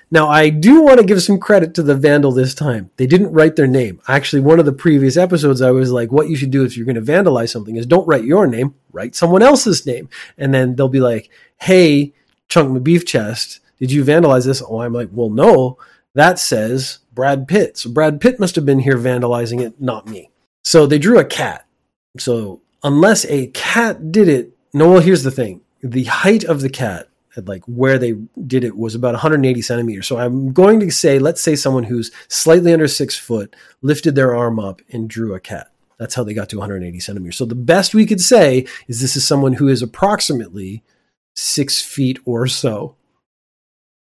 Now, 0.10 0.30
I 0.30 0.50
do 0.50 0.82
want 0.82 1.00
to 1.00 1.06
give 1.06 1.22
some 1.22 1.40
credit 1.40 1.74
to 1.74 1.84
the 1.84 1.96
vandal 1.96 2.32
this 2.32 2.56
time. 2.56 2.92
They 2.96 3.08
didn't 3.08 3.34
write 3.34 3.58
their 3.58 3.68
name. 3.68 4.00
Actually, 4.08 4.42
one 4.42 4.60
of 4.60 4.66
the 4.66 4.72
previous 4.72 5.18
episodes, 5.18 5.62
I 5.62 5.72
was 5.72 5.92
like, 5.92 6.12
what 6.12 6.30
you 6.30 6.38
should 6.38 6.52
do 6.52 6.64
if 6.64 6.78
you're 6.78 6.86
going 6.86 6.96
to 6.96 7.02
vandalize 7.02 7.50
something 7.50 7.76
is 7.76 7.86
don't 7.86 8.08
write 8.08 8.24
your 8.24 8.48
name, 8.48 8.76
write 8.94 9.16
someone 9.16 9.44
else's 9.44 9.86
name. 9.86 10.08
And 10.38 10.54
then 10.54 10.76
they'll 10.76 10.88
be 10.88 11.02
like, 11.02 11.30
hey, 11.58 12.14
Chunk 12.48 12.70
McBeefchest, 12.70 13.60
did 13.80 13.92
you 13.92 14.06
vandalize 14.06 14.46
this? 14.46 14.64
Oh, 14.66 14.82
I'm 14.82 14.94
like, 14.94 15.10
well, 15.12 15.30
no 15.30 15.78
that 16.18 16.40
says 16.40 16.98
Brad 17.14 17.48
Pitt. 17.48 17.78
So 17.78 17.92
Brad 17.92 18.20
Pitt 18.20 18.40
must 18.40 18.56
have 18.56 18.66
been 18.66 18.80
here 18.80 18.98
vandalizing 18.98 19.62
it, 19.62 19.80
not 19.80 20.08
me. 20.08 20.32
So 20.64 20.88
they 20.88 20.98
drew 20.98 21.20
a 21.20 21.24
cat. 21.24 21.68
So 22.18 22.62
unless 22.84 23.24
a 23.26 23.48
cat 23.48 24.12
did 24.12 24.28
it, 24.28 24.58
no, 24.74 24.90
well, 24.90 25.00
here's 25.00 25.22
the 25.22 25.30
thing. 25.30 25.62
The 25.84 26.06
height 26.06 26.44
of 26.44 26.62
the 26.62 26.72
cat 26.72 27.07
like 27.46 27.64
where 27.66 28.00
they 28.00 28.14
did 28.46 28.64
it 28.64 28.78
was 28.78 28.96
about 28.96 29.14
180 29.14 29.62
centimeters. 29.62 30.08
So 30.08 30.18
I'm 30.18 30.54
going 30.54 30.80
to 30.80 30.90
say, 30.90 31.20
let's 31.20 31.42
say 31.42 31.56
someone 31.56 31.84
who's 31.84 32.12
slightly 32.30 32.72
under 32.72 32.88
six 32.88 33.18
foot 33.18 33.56
lifted 33.82 34.16
their 34.16 34.36
arm 34.36 34.60
up 34.60 34.82
and 34.90 35.10
drew 35.10 35.36
a 35.36 35.40
cat. 35.40 35.72
That's 36.00 36.16
how 36.16 36.24
they 36.24 36.34
got 36.34 36.50
to 36.50 36.58
180 36.58 37.00
centimeters. 37.00 37.38
So 37.38 37.46
the 37.46 37.56
best 37.56 37.94
we 37.94 38.06
could 38.06 38.22
say 38.22 38.66
is 38.88 39.02
this 39.02 39.16
is 39.16 39.28
someone 39.28 39.54
who 39.54 39.68
is 39.68 39.82
approximately 39.82 40.84
six 41.36 41.82
feet 41.82 42.20
or 42.26 42.48
so. 42.48 42.96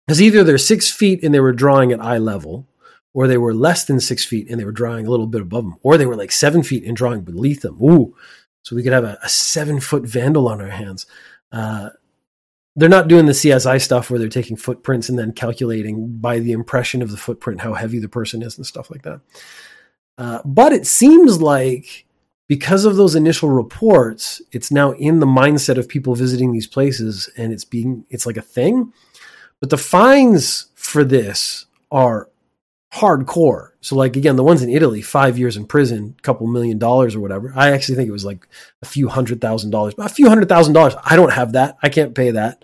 Because 0.05 0.21
either 0.21 0.43
they're 0.43 0.57
six 0.57 0.91
feet 0.91 1.23
and 1.23 1.33
they 1.33 1.39
were 1.39 1.53
drawing 1.53 1.91
at 1.91 2.01
eye 2.01 2.17
level, 2.17 2.67
or 3.13 3.27
they 3.27 3.37
were 3.37 3.53
less 3.53 3.83
than 3.83 3.99
six 3.99 4.23
feet 4.23 4.47
and 4.49 4.59
they 4.59 4.65
were 4.65 4.71
drawing 4.71 5.07
a 5.07 5.09
little 5.09 5.27
bit 5.27 5.41
above 5.41 5.63
them, 5.63 5.77
or 5.81 5.97
they 5.97 6.05
were 6.05 6.15
like 6.15 6.31
seven 6.31 6.63
feet 6.63 6.83
and 6.83 6.95
drawing 6.95 7.21
beneath 7.21 7.61
them. 7.61 7.81
Ooh, 7.81 8.15
so 8.63 8.75
we 8.75 8.83
could 8.83 8.93
have 8.93 9.05
a, 9.05 9.17
a 9.23 9.29
seven 9.29 9.79
foot 9.79 10.03
vandal 10.03 10.47
on 10.47 10.61
our 10.61 10.69
hands. 10.69 11.05
Uh, 11.51 11.89
they're 12.77 12.87
not 12.87 13.07
doing 13.07 13.25
the 13.25 13.31
CSI 13.31 13.81
stuff 13.81 14.09
where 14.09 14.19
they're 14.19 14.29
taking 14.29 14.55
footprints 14.55 15.09
and 15.09 15.17
then 15.17 15.33
calculating 15.33 16.15
by 16.19 16.37
the 16.37 16.51
impression 16.51 17.01
of 17.01 17.09
the 17.09 17.17
footprint 17.17 17.59
how 17.59 17.73
heavy 17.73 17.97
the 17.97 18.07
person 18.07 18.43
is 18.43 18.55
and 18.55 18.67
stuff 18.67 18.91
like 18.91 19.01
that. 19.01 19.19
Uh, 20.19 20.41
but 20.45 20.71
it 20.71 20.85
seems 20.85 21.41
like 21.41 22.05
because 22.47 22.85
of 22.85 22.95
those 22.95 23.15
initial 23.15 23.49
reports, 23.49 24.43
it's 24.51 24.71
now 24.71 24.91
in 24.91 25.19
the 25.19 25.25
mindset 25.25 25.77
of 25.77 25.89
people 25.89 26.13
visiting 26.13 26.51
these 26.51 26.67
places 26.67 27.29
and 27.35 27.51
it's 27.51 27.65
being, 27.65 28.05
it's 28.11 28.27
like 28.27 28.37
a 28.37 28.43
thing. 28.43 28.93
But 29.59 29.71
the 29.71 29.77
fines 29.77 30.67
for 30.75 31.03
this 31.03 31.65
are 31.91 32.29
hardcore. 32.93 33.71
So, 33.81 33.95
like 33.95 34.15
again, 34.15 34.35
the 34.35 34.43
ones 34.43 34.61
in 34.61 34.69
Italy, 34.69 35.01
five 35.01 35.37
years 35.37 35.57
in 35.57 35.65
prison, 35.65 36.15
couple 36.21 36.47
million 36.47 36.77
dollars 36.77 37.15
or 37.15 37.19
whatever. 37.19 37.53
I 37.55 37.71
actually 37.71 37.95
think 37.95 38.09
it 38.09 38.13
was 38.13 38.25
like 38.25 38.47
a 38.81 38.85
few 38.85 39.07
hundred 39.07 39.41
thousand 39.41 39.71
dollars, 39.71 39.93
a 39.97 40.09
few 40.09 40.29
hundred 40.29 40.49
thousand 40.49 40.73
dollars. 40.73 40.95
I 41.03 41.15
don't 41.15 41.33
have 41.33 41.53
that. 41.53 41.77
I 41.81 41.89
can't 41.89 42.15
pay 42.15 42.31
that. 42.31 42.63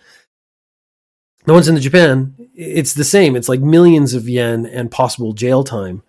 The 1.45 1.53
ones 1.53 1.67
in 1.67 1.75
the 1.75 1.81
Japan, 1.81 2.35
it's 2.55 2.93
the 2.93 3.03
same. 3.03 3.35
It's 3.35 3.49
like 3.49 3.59
millions 3.59 4.13
of 4.13 4.29
yen 4.29 4.65
and 4.65 4.89
possible 4.89 5.33
jail 5.33 5.63
time. 5.63 6.01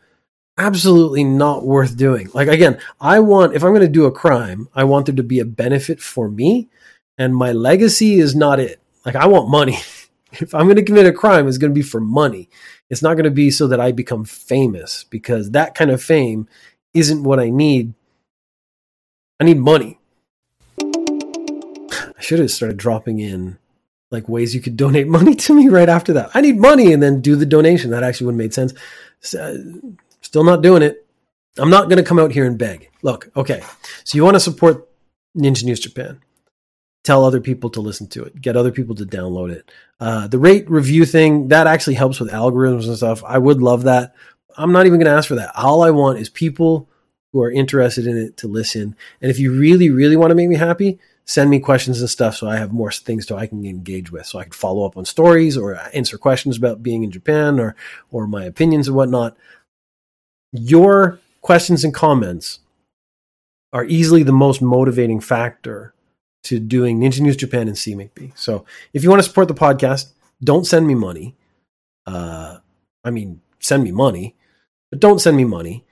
Absolutely 0.56 1.25
not 1.25 1.66
worth 1.66 1.97
doing. 1.97 2.30
Like 2.33 2.47
again, 2.47 2.78
I 3.00 3.18
want 3.21 3.54
if 3.54 3.64
I'm 3.64 3.73
going 3.73 3.80
to 3.80 3.88
do 3.88 4.04
a 4.04 4.12
crime, 4.12 4.68
I 4.75 4.85
want 4.85 5.06
there 5.06 5.14
to 5.16 5.25
be 5.25 5.40
a 5.40 5.44
benefit 5.44 6.00
for 6.00 6.30
me, 6.30 6.68
and 7.18 7.35
my 7.35 7.50
legacy 7.50 8.21
is 8.21 8.37
not 8.37 8.61
it. 8.61 8.80
Like 9.04 9.16
I 9.16 9.26
want 9.26 9.49
money. 9.49 9.78
if 10.33 10.54
I'm 10.54 10.66
going 10.66 10.76
to 10.76 10.85
commit 10.85 11.06
a 11.06 11.12
crime, 11.12 11.49
it's 11.49 11.59
going 11.59 11.73
to 11.73 11.75
be 11.75 11.83
for 11.83 12.00
money. 12.00 12.49
It's 12.91 13.03
not 13.03 13.14
going 13.14 13.25
to 13.25 13.31
be 13.31 13.50
so 13.50 13.67
that 13.69 13.81
I 13.81 13.93
become 13.93 14.25
famous 14.25 15.05
because 15.05 15.50
that 15.53 15.75
kind 15.75 15.91
of 15.91 16.03
fame 16.03 16.49
isn't 16.93 17.25
what 17.25 17.41
I 17.41 17.50
need. 17.50 17.95
I 19.41 19.45
need 19.45 19.59
money. 19.59 19.99
I 20.81 22.21
should 22.21 22.38
have 22.38 22.50
started 22.50 22.76
dropping 22.76 23.21
in 23.21 23.59
like 24.11 24.29
ways 24.29 24.55
you 24.55 24.61
could 24.61 24.76
donate 24.76 25.09
money 25.19 25.35
to 25.35 25.55
me 25.55 25.69
right 25.69 25.88
after 25.88 26.12
that. 26.14 26.31
I 26.35 26.41
need 26.41 26.59
money 26.59 26.93
and 26.93 27.03
then 27.03 27.21
do 27.21 27.37
the 27.37 27.47
donation. 27.47 27.91
That 27.91 28.05
actually 28.05 28.26
would 28.26 28.35
have 28.35 28.38
made 28.38 28.55
sense. 28.55 28.75
Uh, 29.38 29.57
still 30.21 30.45
not 30.45 30.62
doing 30.62 30.83
it. 30.83 31.07
I'm 31.57 31.71
not 31.71 31.88
going 31.88 31.99
to 31.99 32.09
come 32.09 32.19
out 32.19 32.33
here 32.33 32.47
and 32.47 32.59
beg. 32.59 32.91
Look, 33.03 33.31
okay. 33.37 33.62
So 34.05 34.17
you 34.17 34.25
want 34.25 34.35
to 34.35 34.41
support 34.41 34.88
Ninja 35.37 35.64
News 35.64 35.81
Japan. 35.81 36.21
Tell 37.04 37.25
other 37.25 37.40
people 37.40 37.70
to 37.70 37.80
listen 37.80 38.08
to 38.08 38.25
it. 38.25 38.40
Get 38.40 38.56
other 38.56 38.73
people 38.73 38.94
to 38.96 39.04
download 39.04 39.50
it. 39.50 39.70
Uh, 40.00 40.26
the 40.26 40.38
rate 40.38 40.68
review 40.68 41.04
thing, 41.04 41.49
that 41.49 41.66
actually 41.66 41.94
helps 41.94 42.18
with 42.18 42.32
algorithms 42.32 42.87
and 42.87 42.96
stuff. 42.96 43.23
I 43.25 43.38
would 43.38 43.61
love 43.62 43.84
that. 43.84 44.14
I'm 44.56 44.73
not 44.73 44.87
even 44.87 44.99
going 44.99 45.11
to 45.11 45.16
ask 45.16 45.28
for 45.28 45.34
that. 45.34 45.54
All 45.56 45.82
I 45.82 45.90
want 45.90 46.18
is 46.18 46.28
people 46.28 46.88
who 47.32 47.42
are 47.42 47.50
interested 47.50 48.06
in 48.06 48.16
it 48.16 48.37
to 48.38 48.49
listen. 48.49 48.96
And 49.20 49.30
if 49.30 49.38
you 49.38 49.52
really, 49.52 49.90
really 49.90 50.16
want 50.16 50.30
to 50.30 50.34
make 50.34 50.49
me 50.49 50.56
happy, 50.56 50.99
send 51.25 51.50
me 51.50 51.58
questions 51.58 52.00
and 52.00 52.08
stuff 52.08 52.37
so 52.37 52.49
I 52.49 52.56
have 52.56 52.73
more 52.73 52.92
things 52.92 53.26
so 53.26 53.37
I 53.37 53.46
can 53.46 53.64
engage 53.64 54.11
with. 54.11 54.26
So 54.26 54.38
I 54.38 54.44
can 54.44 54.52
follow 54.52 54.87
up 54.87 54.96
on 54.96 55.04
stories 55.04 55.56
or 55.56 55.78
answer 55.92 56.16
questions 56.18 56.56
about 56.56 56.82
being 56.82 57.02
in 57.02 57.11
Japan 57.11 57.58
or 57.58 57.75
or 58.11 58.26
my 58.26 58.44
opinions 58.44 58.88
and 58.88 58.96
whatnot. 58.96 59.37
Your 60.52 61.18
questions 61.40 61.84
and 61.84 61.92
comments 61.92 62.61
are 63.73 63.84
easily 63.84 64.23
the 64.23 64.32
most 64.32 64.62
motivating 64.62 65.20
factor 65.20 65.92
to 66.44 66.60
doing 66.60 67.00
Ninja 67.00 67.20
News 67.20 67.36
Japan 67.36 67.68
and 67.68 67.76
CMCB. 67.76 68.36
So 68.36 68.64
if 68.92 69.02
you 69.02 69.10
want 69.10 69.22
to 69.22 69.28
support 69.28 69.48
the 69.48 69.54
podcast, 69.54 70.12
don't 70.42 70.66
send 70.66 70.86
me 70.86 70.94
money. 70.94 71.34
Uh, 72.06 72.58
I 73.02 73.10
mean, 73.10 73.40
send 73.60 73.82
me 73.82 73.92
money, 73.92 74.36
but 74.90 75.00
don't 75.00 75.20
send 75.20 75.36
me 75.36 75.44
money. 75.44 75.84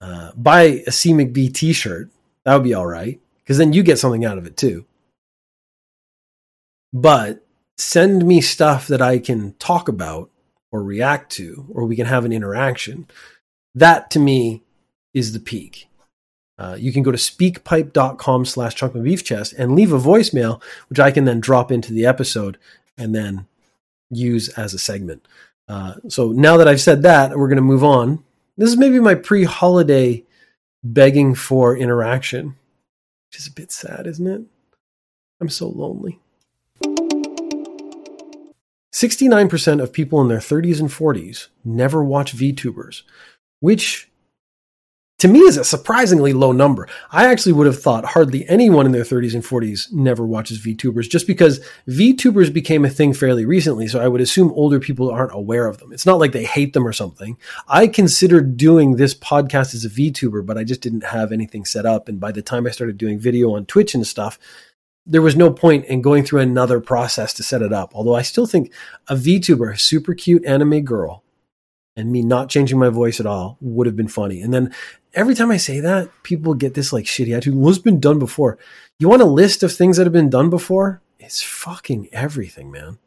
Uh, 0.00 0.32
buy 0.34 0.82
a 0.86 0.90
C 0.90 1.12
McB 1.12 1.52
t-shirt. 1.52 2.10
That 2.44 2.54
would 2.54 2.64
be 2.64 2.74
all 2.74 2.86
right. 2.86 3.20
Because 3.38 3.58
then 3.58 3.72
you 3.72 3.82
get 3.82 3.98
something 3.98 4.24
out 4.24 4.38
of 4.38 4.46
it 4.46 4.56
too. 4.56 4.86
But 6.92 7.44
send 7.76 8.26
me 8.26 8.40
stuff 8.40 8.88
that 8.88 9.02
I 9.02 9.18
can 9.18 9.54
talk 9.54 9.88
about 9.88 10.30
or 10.72 10.82
react 10.82 11.32
to, 11.32 11.66
or 11.72 11.84
we 11.84 11.96
can 11.96 12.06
have 12.06 12.24
an 12.24 12.32
interaction. 12.32 13.06
That 13.74 14.10
to 14.12 14.18
me 14.18 14.62
is 15.12 15.32
the 15.32 15.40
peak. 15.40 15.89
Uh, 16.60 16.76
you 16.78 16.92
can 16.92 17.02
go 17.02 17.10
to 17.10 17.16
speakpipe.com 17.16 18.44
slash 18.44 18.74
chunk 18.74 18.92
beef 19.02 19.24
chest 19.24 19.54
and 19.54 19.74
leave 19.74 19.94
a 19.94 19.98
voicemail, 19.98 20.62
which 20.90 21.00
I 21.00 21.10
can 21.10 21.24
then 21.24 21.40
drop 21.40 21.72
into 21.72 21.94
the 21.94 22.04
episode 22.04 22.58
and 22.98 23.14
then 23.14 23.46
use 24.10 24.50
as 24.50 24.74
a 24.74 24.78
segment. 24.78 25.26
Uh, 25.68 25.94
so 26.08 26.32
now 26.32 26.58
that 26.58 26.68
I've 26.68 26.80
said 26.80 27.02
that, 27.02 27.38
we're 27.38 27.48
going 27.48 27.56
to 27.56 27.62
move 27.62 27.82
on. 27.82 28.22
This 28.58 28.68
is 28.68 28.76
maybe 28.76 29.00
my 29.00 29.14
pre 29.14 29.44
holiday 29.44 30.22
begging 30.84 31.34
for 31.34 31.74
interaction, 31.74 32.56
which 33.30 33.38
is 33.38 33.46
a 33.46 33.52
bit 33.52 33.72
sad, 33.72 34.06
isn't 34.06 34.26
it? 34.26 34.42
I'm 35.40 35.48
so 35.48 35.66
lonely. 35.66 36.18
69% 38.92 39.80
of 39.80 39.94
people 39.94 40.20
in 40.20 40.28
their 40.28 40.38
30s 40.38 40.78
and 40.78 40.90
40s 40.90 41.46
never 41.64 42.04
watch 42.04 42.36
VTubers, 42.36 43.02
which 43.60 44.09
to 45.20 45.28
me 45.28 45.40
is 45.40 45.58
a 45.58 45.64
surprisingly 45.64 46.32
low 46.32 46.50
number. 46.50 46.88
I 47.10 47.26
actually 47.26 47.52
would 47.52 47.66
have 47.66 47.80
thought 47.80 48.06
hardly 48.06 48.48
anyone 48.48 48.86
in 48.86 48.92
their 48.92 49.04
30s 49.04 49.34
and 49.34 49.44
40s 49.44 49.92
never 49.92 50.26
watches 50.26 50.64
VTubers 50.64 51.10
just 51.10 51.26
because 51.26 51.60
VTubers 51.86 52.50
became 52.52 52.86
a 52.86 52.90
thing 52.90 53.12
fairly 53.12 53.44
recently. 53.44 53.86
So 53.86 54.00
I 54.00 54.08
would 54.08 54.22
assume 54.22 54.50
older 54.52 54.80
people 54.80 55.10
aren't 55.10 55.34
aware 55.34 55.66
of 55.66 55.76
them. 55.78 55.92
It's 55.92 56.06
not 56.06 56.18
like 56.18 56.32
they 56.32 56.44
hate 56.44 56.72
them 56.72 56.86
or 56.86 56.94
something. 56.94 57.36
I 57.68 57.86
considered 57.86 58.56
doing 58.56 58.96
this 58.96 59.14
podcast 59.14 59.74
as 59.74 59.84
a 59.84 59.90
VTuber, 59.90 60.44
but 60.44 60.56
I 60.56 60.64
just 60.64 60.80
didn't 60.80 61.04
have 61.04 61.32
anything 61.32 61.66
set 61.66 61.84
up. 61.84 62.08
And 62.08 62.18
by 62.18 62.32
the 62.32 62.42
time 62.42 62.66
I 62.66 62.70
started 62.70 62.96
doing 62.96 63.18
video 63.18 63.54
on 63.54 63.66
Twitch 63.66 63.94
and 63.94 64.06
stuff, 64.06 64.38
there 65.04 65.22
was 65.22 65.36
no 65.36 65.52
point 65.52 65.84
in 65.84 66.00
going 66.00 66.24
through 66.24 66.40
another 66.40 66.80
process 66.80 67.34
to 67.34 67.42
set 67.42 67.60
it 67.60 67.74
up. 67.74 67.92
Although 67.94 68.14
I 68.14 68.22
still 68.22 68.46
think 68.46 68.72
a 69.08 69.16
VTuber, 69.16 69.74
a 69.74 69.78
super 69.78 70.14
cute 70.14 70.46
anime 70.46 70.82
girl, 70.82 71.24
and 71.96 72.10
me 72.10 72.22
not 72.22 72.48
changing 72.48 72.78
my 72.78 72.88
voice 72.88 73.20
at 73.20 73.26
all 73.26 73.58
would 73.60 73.86
have 73.86 73.96
been 73.96 74.08
funny. 74.08 74.40
And 74.40 74.54
then 74.54 74.74
every 75.14 75.34
time 75.34 75.50
I 75.50 75.56
say 75.56 75.80
that, 75.80 76.10
people 76.22 76.54
get 76.54 76.74
this 76.74 76.92
like 76.92 77.04
shitty 77.04 77.34
attitude. 77.34 77.54
What's 77.54 77.78
been 77.78 78.00
done 78.00 78.18
before? 78.18 78.58
You 78.98 79.08
want 79.08 79.22
a 79.22 79.26
list 79.26 79.62
of 79.62 79.72
things 79.72 79.96
that 79.96 80.04
have 80.04 80.12
been 80.12 80.30
done 80.30 80.50
before? 80.50 81.00
It's 81.18 81.42
fucking 81.42 82.08
everything, 82.12 82.70
man. 82.70 82.98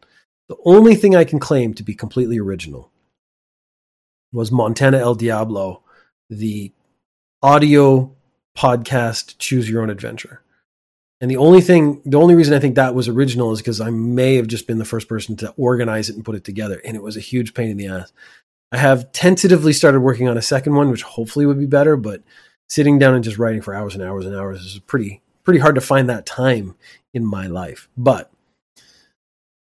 The 0.49 0.57
only 0.65 0.95
thing 0.95 1.15
I 1.15 1.23
can 1.23 1.39
claim 1.39 1.73
to 1.75 1.83
be 1.83 1.95
completely 1.95 2.39
original 2.39 2.91
was 4.31 4.51
Montana 4.51 4.97
El 4.97 5.15
Diablo, 5.15 5.83
the 6.29 6.71
audio 7.41 8.15
podcast 8.57 9.37
Choose 9.37 9.69
Your 9.69 9.81
Own 9.81 9.89
Adventure. 9.89 10.41
And 11.21 11.31
the 11.31 11.37
only 11.37 11.61
thing, 11.61 12.01
the 12.03 12.19
only 12.19 12.35
reason 12.35 12.53
I 12.53 12.59
think 12.59 12.75
that 12.75 12.95
was 12.95 13.07
original 13.07 13.53
is 13.53 13.59
because 13.59 13.79
I 13.79 13.89
may 13.89 14.35
have 14.35 14.47
just 14.47 14.67
been 14.67 14.77
the 14.77 14.85
first 14.85 15.07
person 15.07 15.37
to 15.37 15.51
organize 15.51 16.09
it 16.09 16.15
and 16.15 16.25
put 16.25 16.35
it 16.35 16.43
together. 16.43 16.81
And 16.83 16.97
it 16.97 17.01
was 17.03 17.15
a 17.15 17.21
huge 17.21 17.53
pain 17.53 17.69
in 17.69 17.77
the 17.77 17.87
ass. 17.87 18.11
I 18.73 18.77
have 18.77 19.11
tentatively 19.11 19.71
started 19.71 19.99
working 19.99 20.27
on 20.27 20.35
a 20.35 20.41
second 20.41 20.73
one, 20.73 20.89
which 20.89 21.03
hopefully 21.03 21.45
would 21.45 21.59
be 21.59 21.67
better, 21.67 21.95
but 21.95 22.23
sitting 22.67 22.97
down 22.97 23.13
and 23.13 23.23
just 23.23 23.37
writing 23.37 23.61
for 23.61 23.75
hours 23.75 23.93
and 23.93 24.03
hours 24.03 24.25
and 24.25 24.35
hours 24.35 24.61
is 24.61 24.79
pretty 24.79 25.21
pretty 25.43 25.59
hard 25.59 25.75
to 25.75 25.81
find 25.81 26.09
that 26.09 26.25
time 26.25 26.75
in 27.13 27.23
my 27.23 27.45
life. 27.45 27.87
But 27.95 28.31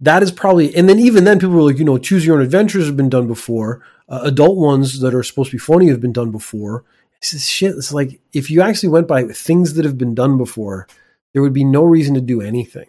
that 0.01 0.23
is 0.23 0.33
probably, 0.33 0.75
and 0.75 0.89
then 0.89 0.99
even 0.99 1.25
then, 1.25 1.39
people 1.39 1.55
were 1.55 1.63
like, 1.63 1.79
you 1.79 1.85
know, 1.85 1.99
choose 1.99 2.25
your 2.25 2.37
own 2.37 2.43
adventures 2.43 2.87
have 2.87 2.97
been 2.97 3.11
done 3.11 3.27
before. 3.27 3.83
Uh, 4.09 4.21
adult 4.23 4.57
ones 4.57 5.01
that 5.01 5.15
are 5.15 5.23
supposed 5.23 5.51
to 5.51 5.57
be 5.57 5.61
funny 5.61 5.89
have 5.89 6.01
been 6.01 6.13
done 6.13 6.31
before. 6.31 6.85
This 7.21 7.35
is 7.35 7.47
shit. 7.47 7.75
It's 7.77 7.93
like 7.93 8.21
if 8.33 8.51
you 8.51 8.63
actually 8.63 8.89
went 8.89 9.07
by 9.09 9.25
things 9.25 9.75
that 9.75 9.85
have 9.85 9.99
been 9.99 10.15
done 10.15 10.39
before, 10.39 10.87
there 11.35 11.43
would 11.43 11.53
be 11.53 11.65
no 11.65 11.85
reason 11.85 12.15
to 12.15 12.23
do 12.23 12.41
anything. 12.41 12.89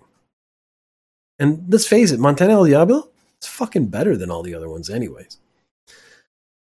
And 1.39 1.65
let's 1.67 1.88
face 1.88 2.12
it, 2.12 2.21
Montana 2.21 2.54
El 2.54 2.65
Diablo, 2.65 3.10
it's 3.38 3.47
fucking 3.47 3.88
better 3.88 4.15
than 4.15 4.32
all 4.32 4.43
the 4.43 4.56
other 4.56 4.69
ones, 4.69 4.89
anyways. 4.89 5.39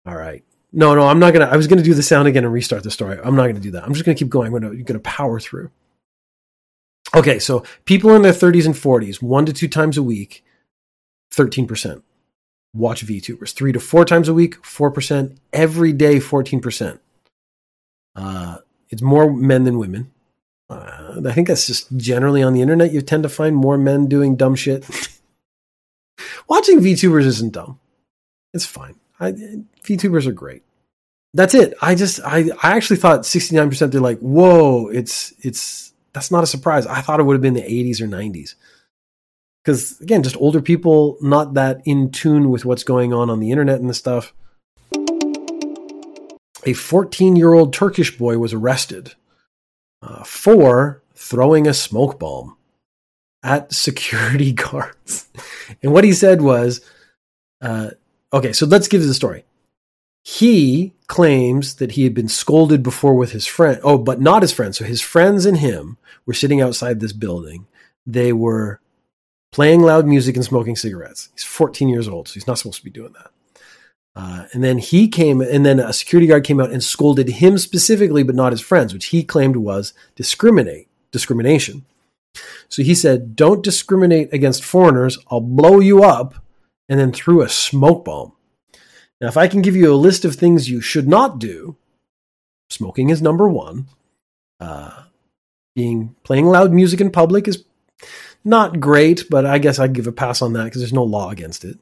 All 0.06 0.16
right. 0.16 0.44
No, 0.72 0.94
no, 0.94 1.06
I'm 1.06 1.18
not 1.18 1.32
gonna. 1.32 1.46
I 1.46 1.56
was 1.56 1.66
gonna 1.66 1.82
do 1.82 1.94
the 1.94 2.02
sound 2.02 2.26
again 2.28 2.44
and 2.44 2.52
restart 2.52 2.82
the 2.82 2.90
story. 2.90 3.18
I'm 3.22 3.36
not 3.36 3.46
gonna 3.46 3.60
do 3.60 3.70
that. 3.72 3.84
I'm 3.84 3.92
just 3.94 4.04
gonna 4.04 4.16
keep 4.16 4.28
going. 4.28 4.52
I'm 4.52 4.60
gonna, 4.60 4.82
gonna 4.82 4.98
power 5.00 5.38
through. 5.38 5.70
Okay, 7.14 7.38
so 7.38 7.62
people 7.84 8.10
in 8.16 8.22
their 8.22 8.32
30s 8.32 8.66
and 8.66 8.74
40s, 8.74 9.22
one 9.22 9.46
to 9.46 9.52
two 9.52 9.68
times 9.68 9.96
a 9.96 10.02
week, 10.02 10.44
13% 11.32 12.02
watch 12.74 13.06
VTubers. 13.06 13.52
Three 13.52 13.72
to 13.72 13.80
four 13.80 14.04
times 14.04 14.28
a 14.28 14.34
week, 14.34 14.60
4%. 14.62 15.36
Every 15.52 15.92
day, 15.92 16.16
14%. 16.16 16.98
Uh, 18.16 18.58
it's 18.90 19.02
more 19.02 19.32
men 19.32 19.64
than 19.64 19.78
women. 19.78 20.10
Uh, 20.68 21.20
I 21.26 21.32
think 21.32 21.48
that's 21.48 21.66
just 21.66 21.96
generally 21.96 22.42
on 22.42 22.52
the 22.52 22.62
internet. 22.62 22.92
You 22.92 23.00
tend 23.00 23.22
to 23.22 23.28
find 23.28 23.54
more 23.56 23.78
men 23.78 24.06
doing 24.06 24.36
dumb 24.36 24.56
shit. 24.56 24.84
Watching 26.48 26.80
VTubers 26.80 27.24
isn't 27.24 27.52
dumb. 27.52 27.78
It's 28.52 28.66
fine. 28.66 28.96
I, 29.20 29.32
VTubers 29.82 30.26
are 30.26 30.32
great. 30.32 30.62
That's 31.34 31.54
it. 31.54 31.74
I 31.82 31.94
just 31.94 32.20
I 32.24 32.50
I 32.62 32.76
actually 32.76 32.96
thought 32.96 33.22
69% 33.22 33.90
they're 33.90 34.00
like, 34.00 34.20
"Whoa, 34.20 34.88
it's 34.88 35.34
it's 35.40 35.92
that's 36.12 36.30
not 36.30 36.44
a 36.44 36.46
surprise." 36.48 36.86
I 36.86 37.00
thought 37.00 37.18
it 37.18 37.24
would 37.24 37.34
have 37.34 37.42
been 37.42 37.54
the 37.54 37.60
80s 37.60 38.00
or 38.00 38.06
90s. 38.06 38.54
Cuz 39.64 40.00
again, 40.00 40.22
just 40.22 40.36
older 40.36 40.60
people 40.60 41.16
not 41.20 41.54
that 41.54 41.80
in 41.84 42.10
tune 42.10 42.50
with 42.50 42.64
what's 42.64 42.84
going 42.84 43.12
on 43.12 43.30
on 43.30 43.40
the 43.40 43.50
internet 43.50 43.80
and 43.80 43.90
the 43.90 43.94
stuff. 43.94 44.32
A 46.66 46.72
14-year-old 46.72 47.74
Turkish 47.74 48.16
boy 48.16 48.38
was 48.38 48.54
arrested 48.54 49.14
uh, 50.00 50.22
for 50.24 51.02
throwing 51.14 51.66
a 51.66 51.74
smoke 51.74 52.18
bomb 52.18 52.56
at 53.42 53.72
security 53.86 54.52
guards. 54.52 55.28
and 55.82 55.92
what 55.92 56.04
he 56.04 56.12
said 56.12 56.40
was 56.40 56.80
uh, 57.60 57.90
Okay, 58.34 58.52
so 58.52 58.66
let's 58.66 58.88
give 58.88 59.00
you 59.00 59.06
the 59.06 59.14
story. 59.14 59.44
He 60.24 60.92
claims 61.06 61.76
that 61.76 61.92
he 61.92 62.02
had 62.02 62.14
been 62.14 62.28
scolded 62.28 62.82
before 62.82 63.14
with 63.14 63.30
his 63.30 63.46
friend. 63.46 63.78
Oh, 63.84 63.96
but 63.96 64.20
not 64.20 64.42
his 64.42 64.52
friend. 64.52 64.74
So 64.74 64.84
his 64.84 65.00
friends 65.00 65.46
and 65.46 65.58
him 65.58 65.98
were 66.26 66.34
sitting 66.34 66.60
outside 66.60 66.98
this 66.98 67.12
building. 67.12 67.68
They 68.04 68.32
were 68.32 68.80
playing 69.52 69.82
loud 69.82 70.04
music 70.04 70.34
and 70.34 70.44
smoking 70.44 70.74
cigarettes. 70.74 71.28
He's 71.34 71.44
14 71.44 71.88
years 71.88 72.08
old, 72.08 72.26
so 72.26 72.34
he's 72.34 72.48
not 72.48 72.58
supposed 72.58 72.78
to 72.78 72.84
be 72.84 72.90
doing 72.90 73.12
that. 73.12 73.30
Uh, 74.16 74.46
and 74.52 74.64
then 74.64 74.78
he 74.78 75.06
came, 75.06 75.40
and 75.40 75.64
then 75.64 75.78
a 75.78 75.92
security 75.92 76.26
guard 76.26 76.42
came 76.42 76.60
out 76.60 76.72
and 76.72 76.82
scolded 76.82 77.28
him 77.28 77.56
specifically, 77.56 78.24
but 78.24 78.34
not 78.34 78.52
his 78.52 78.60
friends, 78.60 78.92
which 78.92 79.06
he 79.06 79.22
claimed 79.22 79.56
was 79.56 79.92
discriminate 80.16 80.88
discrimination. 81.12 81.84
So 82.68 82.82
he 82.82 82.96
said, 82.96 83.36
"Don't 83.36 83.62
discriminate 83.62 84.32
against 84.32 84.64
foreigners. 84.64 85.18
I'll 85.30 85.40
blow 85.40 85.78
you 85.78 86.02
up." 86.02 86.43
And 86.88 87.00
then 87.00 87.12
threw 87.12 87.42
a 87.42 87.48
smoke 87.48 88.04
bomb. 88.04 88.32
Now, 89.20 89.28
if 89.28 89.36
I 89.36 89.48
can 89.48 89.62
give 89.62 89.76
you 89.76 89.92
a 89.92 89.96
list 89.96 90.24
of 90.24 90.34
things 90.34 90.68
you 90.68 90.80
should 90.80 91.08
not 91.08 91.38
do, 91.38 91.76
smoking 92.70 93.10
is 93.10 93.22
number 93.22 93.48
one. 93.48 93.86
Uh, 94.60 95.04
being 95.74 96.14
playing 96.22 96.46
loud 96.46 96.72
music 96.72 97.00
in 97.00 97.10
public 97.10 97.48
is 97.48 97.64
not 98.44 98.80
great, 98.80 99.24
but 99.30 99.46
I 99.46 99.58
guess 99.58 99.78
I'd 99.78 99.94
give 99.94 100.06
a 100.06 100.12
pass 100.12 100.42
on 100.42 100.52
that 100.52 100.64
because 100.64 100.80
there's 100.80 100.92
no 100.92 101.04
law 101.04 101.30
against 101.30 101.64
it. 101.64 101.78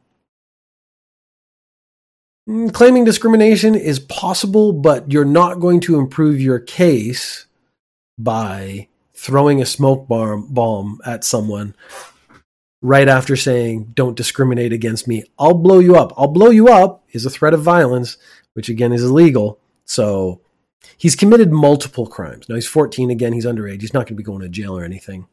Mm, 2.48 2.72
claiming 2.72 3.04
discrimination 3.04 3.74
is 3.74 3.98
possible, 3.98 4.72
but 4.72 5.10
you're 5.12 5.24
not 5.24 5.60
going 5.60 5.80
to 5.80 5.98
improve 5.98 6.40
your 6.40 6.58
case 6.58 7.46
by 8.18 8.88
throwing 9.14 9.60
a 9.60 9.66
smoke 9.66 10.08
bomb, 10.08 10.46
bomb 10.52 11.00
at 11.04 11.24
someone 11.24 11.74
right 12.82 13.08
after 13.08 13.36
saying, 13.36 13.92
Don't 13.94 14.16
discriminate 14.16 14.72
against 14.72 15.08
me. 15.08 15.24
I'll 15.38 15.54
blow 15.54 15.78
you 15.78 15.96
up. 15.96 16.12
I'll 16.18 16.28
blow 16.28 16.50
you 16.50 16.68
up 16.68 17.04
is 17.12 17.24
a 17.24 17.30
threat 17.30 17.54
of 17.54 17.62
violence, 17.62 18.18
which 18.52 18.68
again 18.68 18.92
is 18.92 19.02
illegal. 19.02 19.58
So 19.86 20.42
He's 20.96 21.16
committed 21.16 21.50
multiple 21.52 22.06
crimes. 22.06 22.48
Now 22.48 22.54
he's 22.54 22.66
14 22.66 23.10
again. 23.10 23.32
He's 23.32 23.46
underage. 23.46 23.80
He's 23.80 23.94
not 23.94 24.06
going 24.06 24.14
to 24.14 24.14
be 24.14 24.22
going 24.22 24.42
to 24.42 24.48
jail 24.48 24.76
or 24.76 24.84
anything. 24.84 25.26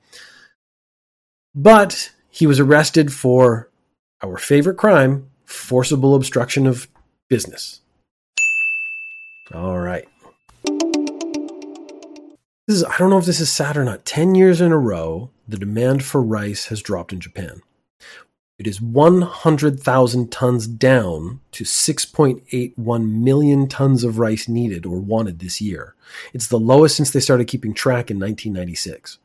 But 1.54 2.12
he 2.30 2.48
was 2.48 2.60
arrested 2.60 3.12
for 3.14 3.70
our 4.24 4.38
favorite 4.38 4.78
crime 4.78 5.30
forcible 5.46 6.16
obstruction 6.16 6.68
of 6.68 6.88
business. 7.28 7.82
All 9.54 9.80
right. 9.80 10.08
This 12.68 12.78
is, 12.78 12.84
I 12.84 12.98
don't 12.98 13.10
know 13.10 13.18
if 13.18 13.26
this 13.26 13.40
is 13.40 13.52
sad 13.52 13.78
or 13.78 13.84
not. 13.84 14.06
10 14.06 14.36
years 14.36 14.62
in 14.62 14.72
a 14.72 14.78
row, 14.78 15.32
the 15.50 15.58
demand 15.58 16.04
for 16.04 16.22
rice 16.22 16.68
has 16.68 16.82
dropped 16.82 17.12
in 17.12 17.20
Japan. 17.20 17.62
It 18.60 18.68
is 18.68 18.82
100,000 18.82 20.32
tons 20.32 20.68
down 20.68 21.40
to 21.54 21.64
6.81 21.64 23.12
million 23.12 23.68
tons 23.68 24.04
of 24.04 24.20
rice 24.20 24.50
needed 24.50 24.86
or 24.86 25.00
wanted 25.00 25.40
this 25.40 25.62
year. 25.62 25.96
It's 26.34 26.48
the 26.48 26.60
lowest 26.60 26.98
since 26.98 27.12
they 27.12 27.22
started 27.22 27.48
keeping 27.48 27.74
track 27.74 28.12
in 28.12 28.20
1996. 28.20 29.18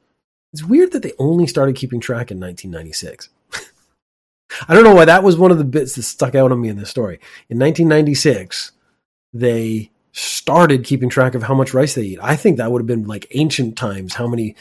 It's 0.53 0.63
weird 0.63 0.93
that 0.93 1.03
they 1.03 1.13
only 1.19 1.49
started 1.49 1.75
keeping 1.75 1.99
track 1.99 2.31
in 2.31 2.39
1996. 2.39 3.29
I 4.69 4.73
don't 4.73 4.85
know 4.85 4.95
why 4.95 5.05
that 5.05 5.25
was 5.25 5.37
one 5.37 5.51
of 5.51 5.59
the 5.59 5.65
bits 5.65 5.97
that 5.97 6.05
stuck 6.05 6.37
out 6.37 6.53
on 6.53 6.61
me 6.61 6.69
in 6.69 6.79
this 6.79 6.91
story. 6.91 7.17
In 7.49 7.59
1996, 7.59 8.71
they 9.33 9.91
started 10.13 10.85
keeping 10.85 11.09
track 11.09 11.35
of 11.35 11.43
how 11.43 11.55
much 11.55 11.75
rice 11.75 11.97
they 11.97 12.03
eat. 12.03 12.19
I 12.23 12.37
think 12.37 12.57
that 12.57 12.71
would 12.71 12.83
have 12.83 12.87
been 12.87 13.09
like 13.09 13.27
ancient 13.33 13.77
times, 13.77 14.15
how 14.15 14.29
many 14.29 14.55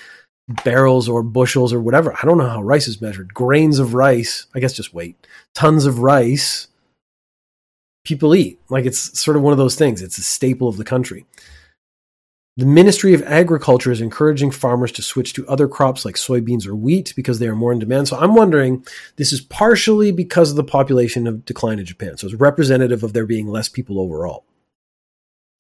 barrels 0.48 1.08
or 1.08 1.24
bushels 1.24 1.74
or 1.74 1.80
whatever. 1.80 2.14
I 2.14 2.26
don't 2.26 2.38
know 2.38 2.50
how 2.50 2.62
rice 2.62 2.88
is 2.88 3.02
measured. 3.02 3.34
Grains 3.34 3.80
of 3.80 3.94
rice, 3.94 4.48
I 4.54 4.60
guess 4.60 4.74
just 4.74 4.94
weight. 4.94 5.16
Tons 5.54 5.86
of 5.86 6.00
rice 6.00 6.68
people 8.04 8.36
eat. 8.36 8.60
Like 8.70 8.86
it's 8.86 9.20
sort 9.20 9.38
of 9.38 9.44
one 9.44 9.54
of 9.54 9.58
those 9.58 9.76
things. 9.76 10.02
It's 10.02 10.18
a 10.18 10.24
staple 10.24 10.68
of 10.68 10.78
the 10.78 10.84
country. 10.84 11.26
The 12.56 12.66
Ministry 12.68 13.16
of 13.16 13.24
Agriculture 13.24 13.92
is 13.92 14.00
encouraging 14.00 14.52
farmers 14.52 14.92
to 14.92 15.02
switch 15.02 15.34
to 15.34 15.48
other 15.48 15.68
crops 15.68 16.06
like 16.06 16.16
soybeans 16.16 16.68
or 16.68 16.76
wheat 16.76 17.14
because 17.16 17.40
they 17.40 17.48
are 17.48 17.56
more 17.56 17.72
in 17.72 17.80
demand. 17.80 18.08
So 18.08 18.18
I'm 18.18 18.36
wondering, 18.36 18.86
this 19.16 19.34
is 19.34 19.42
partially 19.42 20.12
because 20.12 20.52
of 20.52 20.56
the 20.56 20.64
population 20.64 21.26
of 21.26 21.46
decline 21.46 21.80
in 21.80 21.86
Japan. 21.86 22.18
So 22.18 22.28
it's 22.28 22.36
representative 22.36 23.02
of 23.02 23.14
there 23.14 23.26
being 23.26 23.48
less 23.48 23.70
people 23.70 24.00
overall. 24.00 24.46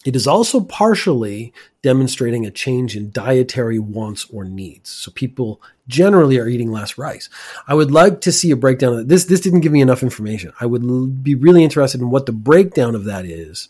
It 0.05 0.15
is 0.15 0.27
also 0.27 0.61
partially 0.61 1.53
demonstrating 1.81 2.45
a 2.45 2.51
change 2.51 2.95
in 2.95 3.11
dietary 3.11 3.79
wants 3.79 4.25
or 4.31 4.43
needs. 4.45 4.89
So 4.89 5.11
people 5.11 5.61
generally 5.87 6.37
are 6.37 6.47
eating 6.47 6.71
less 6.71 6.97
rice. 6.97 7.29
I 7.67 7.73
would 7.73 7.91
like 7.91 8.21
to 8.21 8.31
see 8.31 8.51
a 8.51 8.55
breakdown 8.55 8.93
of 8.93 9.07
this. 9.07 9.25
This 9.25 9.41
didn't 9.41 9.61
give 9.61 9.71
me 9.71 9.81
enough 9.81 10.03
information. 10.03 10.53
I 10.59 10.65
would 10.65 11.23
be 11.23 11.35
really 11.35 11.63
interested 11.63 12.01
in 12.01 12.09
what 12.09 12.25
the 12.25 12.31
breakdown 12.31 12.95
of 12.95 13.05
that 13.05 13.25
is. 13.25 13.69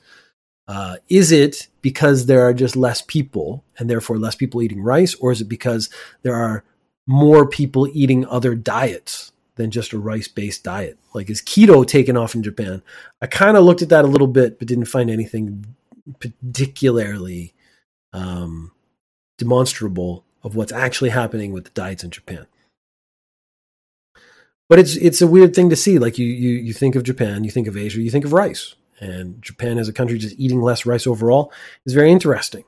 Uh, 0.67 0.95
is 1.09 1.31
it 1.31 1.67
because 1.81 2.25
there 2.25 2.41
are 2.41 2.53
just 2.53 2.75
less 2.75 3.01
people 3.01 3.63
and 3.77 3.89
therefore 3.89 4.17
less 4.17 4.35
people 4.35 4.61
eating 4.61 4.81
rice, 4.81 5.13
or 5.15 5.31
is 5.31 5.41
it 5.41 5.49
because 5.49 5.89
there 6.21 6.35
are 6.35 6.63
more 7.05 7.47
people 7.47 7.87
eating 7.93 8.25
other 8.27 8.55
diets 8.55 9.31
than 9.55 9.71
just 9.71 9.91
a 9.91 9.99
rice 9.99 10.27
based 10.27 10.63
diet? 10.63 10.97
Like, 11.13 11.29
is 11.29 11.41
keto 11.41 11.85
taken 11.85 12.15
off 12.15 12.33
in 12.33 12.43
Japan? 12.43 12.81
I 13.21 13.27
kind 13.27 13.57
of 13.57 13.65
looked 13.65 13.81
at 13.81 13.89
that 13.89 14.05
a 14.05 14.07
little 14.07 14.27
bit, 14.27 14.57
but 14.57 14.67
didn't 14.67 14.85
find 14.85 15.09
anything 15.09 15.65
particularly 16.19 17.53
um, 18.11 18.71
demonstrable 19.37 20.23
of 20.43 20.55
what's 20.55 20.71
actually 20.71 21.09
happening 21.09 21.51
with 21.51 21.65
the 21.65 21.71
diets 21.71 22.03
in 22.03 22.11
Japan. 22.11 22.47
But 24.69 24.79
it's 24.79 24.95
it's 24.95 25.21
a 25.21 25.27
weird 25.27 25.55
thing 25.55 25.69
to 25.69 25.75
see. 25.75 25.99
Like 25.99 26.17
you 26.17 26.25
you 26.25 26.51
you 26.51 26.73
think 26.73 26.95
of 26.95 27.03
Japan, 27.03 27.43
you 27.43 27.51
think 27.51 27.67
of 27.67 27.77
Asia, 27.77 28.01
you 28.01 28.09
think 28.09 28.25
of 28.25 28.33
rice, 28.33 28.75
and 28.99 29.41
Japan 29.41 29.77
as 29.77 29.87
a 29.87 29.93
country 29.93 30.17
just 30.17 30.39
eating 30.39 30.61
less 30.61 30.85
rice 30.85 31.05
overall 31.05 31.51
is 31.85 31.93
very 31.93 32.11
interesting. 32.11 32.63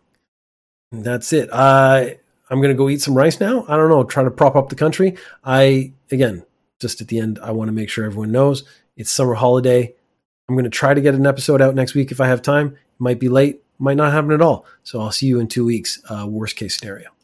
And 0.92 1.04
that's 1.04 1.34
it. 1.34 1.50
Uh, 1.52 2.10
I'm 2.50 2.62
to 2.62 2.74
go 2.74 2.90
eat 2.90 3.02
some 3.02 3.16
rice 3.16 3.40
now. 3.40 3.66
I 3.68 3.76
don't 3.76 3.90
know, 3.90 4.04
try 4.04 4.24
to 4.24 4.32
prop 4.32 4.56
up 4.56 4.70
the 4.70 4.76
country. 4.76 5.18
I 5.44 5.94
again, 6.12 6.46
just 6.80 7.02
at 7.02 7.08
the 7.08 7.20
end, 7.20 7.40
I 7.42 7.52
want 7.52 7.70
to 7.70 7.74
make 7.74 7.90
sure 7.90 8.06
everyone 8.06 8.32
knows 8.32 8.64
it's 8.98 9.12
summer 9.12 9.34
holiday. 9.34 9.94
I'm 10.48 10.56
going 10.56 10.66
to 10.66 10.70
try 10.70 10.94
to 10.94 11.02
get 11.02 11.16
an 11.16 11.26
episode 11.26 11.62
out 11.62 11.76
next 11.76 11.96
week 11.96 12.12
if 12.12 12.22
I 12.22 12.28
have 12.28 12.42
time. 12.42 12.78
Might 12.98 13.20
be 13.20 13.30
late, 13.30 13.62
might 13.78 13.98
not 13.98 14.12
happen 14.12 14.32
at 14.32 14.42
all. 14.42 14.66
So 14.84 15.02
I'll 15.02 15.12
see 15.12 15.28
you 15.28 15.40
in 15.40 15.48
two 15.48 15.66
weeks. 15.66 16.02
Uh, 16.10 16.26
worst 16.28 16.56
case 16.56 16.78
scenario. 16.78 17.15